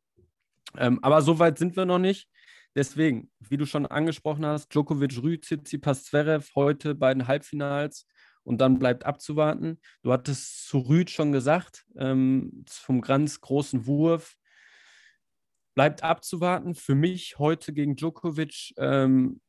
Ähm, 0.76 0.98
aber 1.00 1.22
so 1.22 1.38
weit 1.38 1.56
sind 1.56 1.74
wir 1.74 1.86
noch 1.86 1.98
nicht. 1.98 2.28
Deswegen, 2.74 3.30
wie 3.40 3.56
du 3.56 3.64
schon 3.64 3.86
angesprochen 3.86 4.44
hast, 4.44 4.68
Djokovic, 4.68 5.22
Rü, 5.22 5.40
Tsitsipas, 5.40 6.04
Zverev 6.04 6.50
heute 6.54 6.94
bei 6.94 7.14
den 7.14 7.26
Halbfinals 7.26 8.06
und 8.42 8.60
dann 8.60 8.78
bleibt 8.78 9.06
abzuwarten. 9.06 9.80
Du 10.02 10.12
hattest 10.12 10.68
zu 10.68 10.80
Rüd 10.80 11.08
schon 11.08 11.32
gesagt, 11.32 11.86
ähm, 11.96 12.66
vom 12.68 13.00
ganz 13.00 13.40
großen 13.40 13.86
Wurf. 13.86 14.36
Bleibt 15.74 16.02
abzuwarten. 16.02 16.74
Für 16.74 16.94
mich 16.94 17.38
heute 17.38 17.72
gegen 17.72 17.96
Djokovic 17.96 18.74
ähm, 18.76 19.40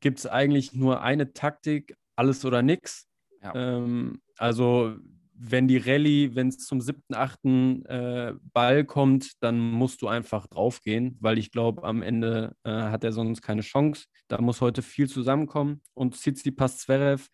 gibt 0.00 0.20
es 0.20 0.26
eigentlich 0.26 0.72
nur 0.72 1.02
eine 1.02 1.32
Taktik, 1.32 1.96
alles 2.16 2.44
oder 2.44 2.62
nichts. 2.62 3.08
Ja. 3.42 3.54
Ähm, 3.54 4.22
also 4.36 4.96
wenn 5.36 5.66
die 5.66 5.78
Rallye, 5.78 6.34
wenn 6.34 6.48
es 6.48 6.58
zum 6.58 6.80
siebten, 6.80 7.14
achten 7.14 7.84
äh, 7.86 8.34
Ball 8.52 8.84
kommt, 8.84 9.42
dann 9.42 9.58
musst 9.58 10.00
du 10.02 10.08
einfach 10.08 10.46
draufgehen, 10.46 11.16
weil 11.20 11.38
ich 11.38 11.50
glaube, 11.50 11.82
am 11.84 12.02
Ende 12.02 12.54
äh, 12.62 12.70
hat 12.70 13.04
er 13.04 13.12
sonst 13.12 13.42
keine 13.42 13.62
Chance. 13.62 14.06
Da 14.28 14.40
muss 14.40 14.60
heute 14.60 14.80
viel 14.80 15.08
zusammenkommen. 15.08 15.82
Und 15.92 16.14
Tsitsipas 16.14 16.78
Zverev, 16.78 17.28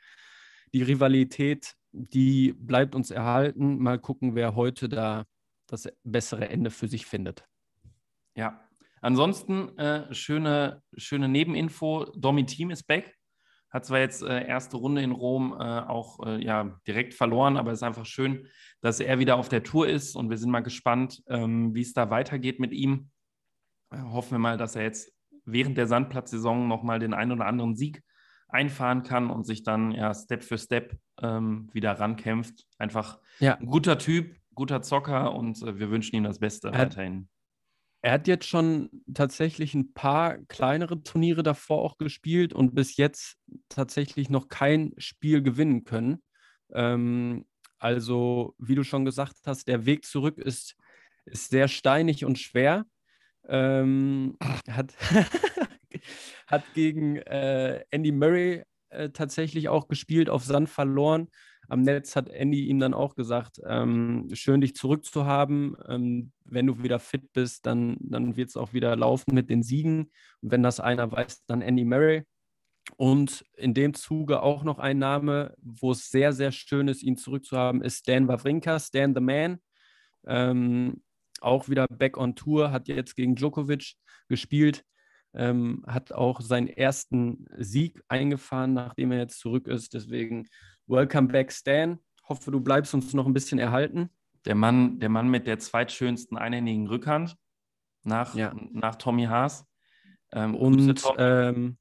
die 0.72 0.82
Rivalität, 0.82 1.74
die 1.92 2.54
bleibt 2.54 2.94
uns 2.94 3.10
erhalten. 3.10 3.78
Mal 3.78 3.98
gucken, 3.98 4.34
wer 4.34 4.54
heute 4.54 4.88
da 4.88 5.26
das 5.66 5.88
bessere 6.02 6.48
Ende 6.48 6.70
für 6.70 6.88
sich 6.88 7.06
findet. 7.06 7.44
Ja, 8.34 8.60
ansonsten 9.00 9.76
äh, 9.78 10.12
schöne, 10.14 10.82
schöne 10.96 11.28
Nebeninfo. 11.28 12.06
Domi 12.16 12.46
Team 12.46 12.70
ist 12.70 12.84
back. 12.84 13.14
Hat 13.70 13.84
zwar 13.84 14.00
jetzt 14.00 14.22
äh, 14.22 14.46
erste 14.46 14.76
Runde 14.76 15.00
in 15.02 15.12
Rom 15.12 15.52
äh, 15.52 15.62
auch 15.62 16.26
äh, 16.26 16.42
ja, 16.44 16.80
direkt 16.88 17.14
verloren, 17.14 17.56
aber 17.56 17.70
es 17.70 17.78
ist 17.78 17.82
einfach 17.84 18.06
schön, 18.06 18.48
dass 18.80 18.98
er 18.98 19.20
wieder 19.20 19.36
auf 19.36 19.48
der 19.48 19.62
Tour 19.62 19.86
ist 19.88 20.16
und 20.16 20.28
wir 20.28 20.38
sind 20.38 20.50
mal 20.50 20.60
gespannt, 20.60 21.22
ähm, 21.28 21.72
wie 21.72 21.82
es 21.82 21.92
da 21.92 22.10
weitergeht 22.10 22.58
mit 22.58 22.72
ihm. 22.72 23.10
Äh, 23.92 23.98
hoffen 23.98 24.32
wir 24.32 24.38
mal, 24.38 24.56
dass 24.56 24.74
er 24.74 24.82
jetzt 24.82 25.12
während 25.44 25.78
der 25.78 25.86
Sandplatzsaison 25.86 26.66
nochmal 26.66 26.98
den 26.98 27.14
einen 27.14 27.32
oder 27.32 27.46
anderen 27.46 27.76
Sieg 27.76 28.02
einfahren 28.48 29.02
kann 29.02 29.30
und 29.30 29.44
sich 29.44 29.62
dann 29.62 29.92
ja 29.92 30.12
Step 30.14 30.42
für 30.42 30.58
Step 30.58 30.98
ähm, 31.22 31.68
wieder 31.72 31.92
rankämpft. 31.92 32.66
Einfach 32.78 33.20
ja. 33.38 33.54
ein 33.54 33.66
guter 33.66 33.98
Typ, 33.98 34.36
guter 34.54 34.82
Zocker 34.82 35.34
und 35.34 35.62
äh, 35.62 35.78
wir 35.78 35.90
wünschen 35.90 36.16
ihm 36.16 36.24
das 36.24 36.40
Beste 36.40 36.68
er 36.68 36.80
weiterhin. 36.80 37.28
Er 38.02 38.12
hat 38.12 38.26
jetzt 38.26 38.46
schon 38.46 38.90
tatsächlich 39.12 39.74
ein 39.74 39.92
paar 39.92 40.38
kleinere 40.48 41.02
Turniere 41.02 41.42
davor 41.42 41.82
auch 41.82 41.98
gespielt 41.98 42.52
und 42.54 42.74
bis 42.74 42.96
jetzt 42.96 43.36
tatsächlich 43.68 44.30
noch 44.30 44.48
kein 44.48 44.94
Spiel 44.96 45.42
gewinnen 45.42 45.84
können. 45.84 46.22
Ähm, 46.72 47.46
also, 47.78 48.54
wie 48.58 48.74
du 48.74 48.84
schon 48.84 49.04
gesagt 49.04 49.36
hast, 49.44 49.68
der 49.68 49.84
Weg 49.84 50.06
zurück 50.06 50.38
ist, 50.38 50.76
ist 51.26 51.50
sehr 51.50 51.68
steinig 51.68 52.24
und 52.24 52.38
schwer. 52.38 52.86
Ähm, 53.46 54.36
hat, 54.68 54.94
hat 56.46 56.64
gegen 56.74 57.16
äh, 57.16 57.84
Andy 57.90 58.12
Murray 58.12 58.62
äh, 58.88 59.10
tatsächlich 59.10 59.68
auch 59.68 59.88
gespielt, 59.88 60.30
auf 60.30 60.44
Sand 60.44 60.70
verloren 60.70 61.28
am 61.70 61.82
Netz 61.82 62.16
hat 62.16 62.28
Andy 62.28 62.66
ihm 62.66 62.80
dann 62.80 62.94
auch 62.94 63.14
gesagt, 63.14 63.60
ähm, 63.64 64.28
schön 64.32 64.60
dich 64.60 64.74
zurückzuhaben. 64.74 65.76
Ähm, 65.88 66.32
wenn 66.44 66.66
du 66.66 66.82
wieder 66.82 66.98
fit 66.98 67.32
bist, 67.32 67.64
dann, 67.64 67.96
dann 68.00 68.36
wird 68.36 68.48
es 68.48 68.56
auch 68.56 68.72
wieder 68.72 68.96
laufen 68.96 69.34
mit 69.34 69.48
den 69.50 69.62
Siegen. 69.62 70.10
Und 70.40 70.50
wenn 70.50 70.64
das 70.64 70.80
einer 70.80 71.10
weiß, 71.10 71.44
dann 71.46 71.62
Andy 71.62 71.84
Murray. 71.84 72.24
Und 72.96 73.44
in 73.56 73.72
dem 73.72 73.94
Zuge 73.94 74.42
auch 74.42 74.64
noch 74.64 74.80
ein 74.80 74.98
Name, 74.98 75.54
wo 75.62 75.92
es 75.92 76.10
sehr, 76.10 76.32
sehr 76.32 76.50
schön 76.50 76.88
ist, 76.88 77.04
ihn 77.04 77.16
zurückzuhaben, 77.16 77.82
ist 77.82 77.98
Stan 77.98 78.26
Wawrinka, 78.26 78.80
Stan 78.80 79.14
the 79.14 79.20
Man. 79.20 79.60
Ähm, 80.26 81.02
auch 81.40 81.68
wieder 81.68 81.86
back 81.86 82.16
on 82.16 82.34
Tour, 82.34 82.72
hat 82.72 82.88
jetzt 82.88 83.14
gegen 83.14 83.36
Djokovic 83.36 83.94
gespielt, 84.28 84.84
ähm, 85.34 85.84
hat 85.86 86.12
auch 86.12 86.40
seinen 86.40 86.66
ersten 86.66 87.46
Sieg 87.58 88.02
eingefahren, 88.08 88.74
nachdem 88.74 89.12
er 89.12 89.18
jetzt 89.18 89.38
zurück 89.38 89.68
ist. 89.68 89.94
Deswegen 89.94 90.48
Welcome 90.90 91.28
back, 91.28 91.52
Stan. 91.52 92.00
Hoffe, 92.28 92.50
du 92.50 92.58
bleibst 92.58 92.94
uns 92.94 93.14
noch 93.14 93.24
ein 93.24 93.32
bisschen 93.32 93.60
erhalten. 93.60 94.10
Der 94.44 94.56
Mann, 94.56 94.98
der 94.98 95.08
Mann 95.08 95.28
mit 95.28 95.46
der 95.46 95.60
zweitschönsten 95.60 96.36
einhändigen 96.36 96.88
Rückhand 96.88 97.36
nach, 98.02 98.34
ja. 98.34 98.52
nach 98.72 98.96
Tommy 98.96 99.26
Haas. 99.26 99.64
Ähm, 100.32 100.56
und, 100.56 101.00
ähm, 101.16 101.78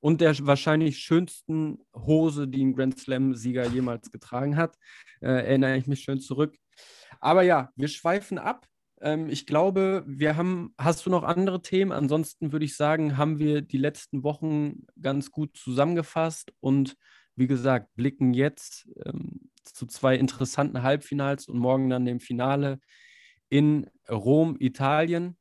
und 0.00 0.22
der 0.22 0.34
wahrscheinlich 0.46 0.98
schönsten 1.00 1.78
Hose, 1.94 2.48
die 2.48 2.64
ein 2.64 2.74
Grand 2.74 2.98
Slam-Sieger 2.98 3.66
jemals 3.66 4.10
getragen 4.10 4.56
hat. 4.56 4.78
Äh, 5.20 5.26
erinnere 5.26 5.76
ich 5.76 5.86
mich 5.86 6.00
schön 6.00 6.20
zurück. 6.20 6.56
Aber 7.20 7.42
ja, 7.42 7.68
wir 7.76 7.88
schweifen 7.88 8.38
ab. 8.38 8.66
Ähm, 9.02 9.28
ich 9.28 9.44
glaube, 9.44 10.04
wir 10.06 10.38
haben, 10.38 10.72
hast 10.78 11.04
du 11.04 11.10
noch 11.10 11.22
andere 11.22 11.60
Themen? 11.60 11.92
Ansonsten 11.92 12.50
würde 12.50 12.64
ich 12.64 12.76
sagen, 12.76 13.18
haben 13.18 13.38
wir 13.38 13.60
die 13.60 13.76
letzten 13.76 14.22
Wochen 14.22 14.86
ganz 15.02 15.30
gut 15.30 15.54
zusammengefasst 15.58 16.50
und 16.60 16.96
wie 17.36 17.46
gesagt, 17.46 17.94
blicken 17.94 18.34
jetzt 18.34 18.88
ähm, 19.04 19.50
zu 19.64 19.86
zwei 19.86 20.16
interessanten 20.16 20.82
Halbfinals 20.82 21.48
und 21.48 21.58
morgen 21.58 21.90
dann 21.90 22.04
dem 22.04 22.20
Finale 22.20 22.78
in 23.48 23.90
Rom, 24.08 24.56
Italien. 24.58 25.36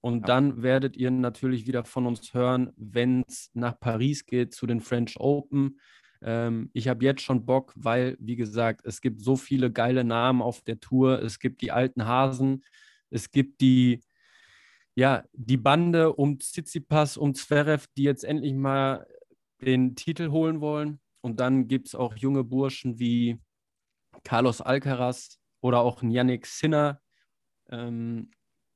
Und 0.00 0.20
ja. 0.20 0.26
dann 0.26 0.62
werdet 0.62 0.96
ihr 0.96 1.10
natürlich 1.10 1.66
wieder 1.66 1.84
von 1.84 2.06
uns 2.06 2.34
hören, 2.34 2.72
wenn 2.76 3.24
es 3.26 3.50
nach 3.54 3.78
Paris 3.78 4.26
geht 4.26 4.54
zu 4.54 4.66
den 4.66 4.80
French 4.80 5.18
Open. 5.18 5.80
Ähm, 6.20 6.70
ich 6.72 6.88
habe 6.88 7.04
jetzt 7.04 7.22
schon 7.22 7.46
Bock, 7.46 7.72
weil, 7.76 8.16
wie 8.20 8.36
gesagt, 8.36 8.84
es 8.84 9.00
gibt 9.00 9.20
so 9.20 9.36
viele 9.36 9.72
geile 9.72 10.04
Namen 10.04 10.42
auf 10.42 10.62
der 10.62 10.80
Tour. 10.80 11.22
Es 11.22 11.38
gibt 11.38 11.62
die 11.62 11.72
alten 11.72 12.06
Hasen, 12.06 12.64
es 13.10 13.30
gibt 13.30 13.60
die, 13.60 14.00
ja, 14.94 15.24
die 15.32 15.56
Bande 15.56 16.12
um 16.12 16.38
Tsitsipas, 16.38 17.16
um 17.16 17.34
Zverev, 17.34 17.86
die 17.96 18.02
jetzt 18.02 18.24
endlich 18.24 18.54
mal 18.54 19.06
den 19.60 19.96
Titel 19.96 20.30
holen 20.30 20.60
wollen. 20.60 21.00
Und 21.24 21.40
dann 21.40 21.68
gibt 21.68 21.86
es 21.86 21.94
auch 21.94 22.14
junge 22.16 22.44
Burschen 22.44 22.98
wie 22.98 23.40
Carlos 24.24 24.60
Alcaraz 24.60 25.40
oder 25.62 25.80
auch 25.80 26.02
Yannick 26.02 26.44
Sinner, 26.44 27.00
ähm, 27.70 28.30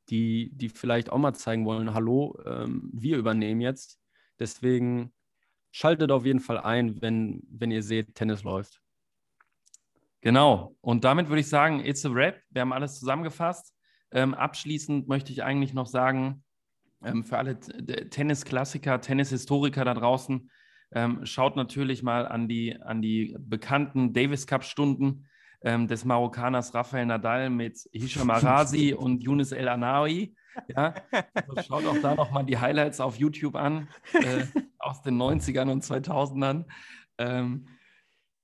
die, 0.09 0.51
die 0.55 0.71
vielleicht 0.71 1.13
auch 1.13 1.19
mal 1.19 1.35
zeigen 1.35 1.67
wollen, 1.67 1.93
hallo, 1.93 2.41
ähm, 2.47 2.89
wir 2.95 3.19
übernehmen 3.19 3.61
jetzt. 3.61 4.01
Deswegen 4.39 5.13
schaltet 5.73 6.11
auf 6.11 6.25
jeden 6.25 6.41
Fall 6.41 6.57
ein, 6.57 7.03
wenn, 7.03 7.43
wenn 7.51 7.71
ihr 7.71 7.83
seht, 7.83 8.15
Tennis 8.15 8.45
läuft. 8.45 8.81
Genau. 10.23 10.75
Und 10.81 11.05
damit 11.05 11.29
würde 11.29 11.41
ich 11.41 11.51
sagen, 11.51 11.85
it's 11.85 12.07
a 12.07 12.15
wrap. 12.15 12.41
Wir 12.49 12.63
haben 12.63 12.73
alles 12.73 12.99
zusammengefasst. 12.99 13.75
Ähm, 14.11 14.33
abschließend 14.33 15.07
möchte 15.07 15.33
ich 15.33 15.43
eigentlich 15.43 15.75
noch 15.75 15.87
sagen, 15.87 16.43
ähm, 17.05 17.25
für 17.25 17.37
alle 17.37 17.61
Tennisklassiker, 17.61 19.03
Tennishistoriker 19.03 19.85
da 19.85 19.93
draußen, 19.93 20.51
ähm, 20.93 21.25
schaut 21.27 21.57
natürlich 21.57 22.03
mal 22.03 22.27
an 22.27 22.49
die, 22.49 22.81
an 22.81 23.03
die 23.03 23.37
bekannten 23.39 24.13
Davis 24.13 24.47
Cup-Stunden 24.47 25.27
ähm, 25.63 25.89
des 25.89 26.05
Marokkaners 26.05 26.75
Rafael 26.75 27.07
Nadal 27.07 27.51
mit 27.51 27.89
Hisham 27.93 28.31
Arazi 28.31 28.95
und 28.99 29.23
Yunus 29.23 29.53
El 29.53 29.69
Anawi. 29.69 30.35
Ja, 30.69 30.95
also 31.35 31.63
schaut 31.63 31.87
auch 31.87 32.01
da 32.03 32.15
nochmal 32.15 32.45
die 32.45 32.59
Highlights 32.59 33.01
auf 33.01 33.17
YouTube 33.17 33.55
an, 33.55 33.89
äh, 34.13 34.45
aus 34.79 35.03
den 35.03 35.17
90ern 35.17 35.71
und 35.71 35.85
2000ern. 35.85 36.65
Ähm, 37.19 37.69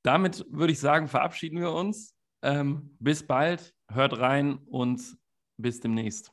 damit 0.02 0.44
würde 0.50 0.72
ich 0.72 0.78
sagen, 0.78 1.08
verabschieden 1.08 1.60
wir 1.60 1.72
uns. 1.72 2.14
Ähm, 2.42 2.94
bis 3.00 3.26
bald, 3.26 3.74
hört 3.88 4.18
rein 4.18 4.58
und 4.66 5.16
bis 5.56 5.80
demnächst. 5.80 6.30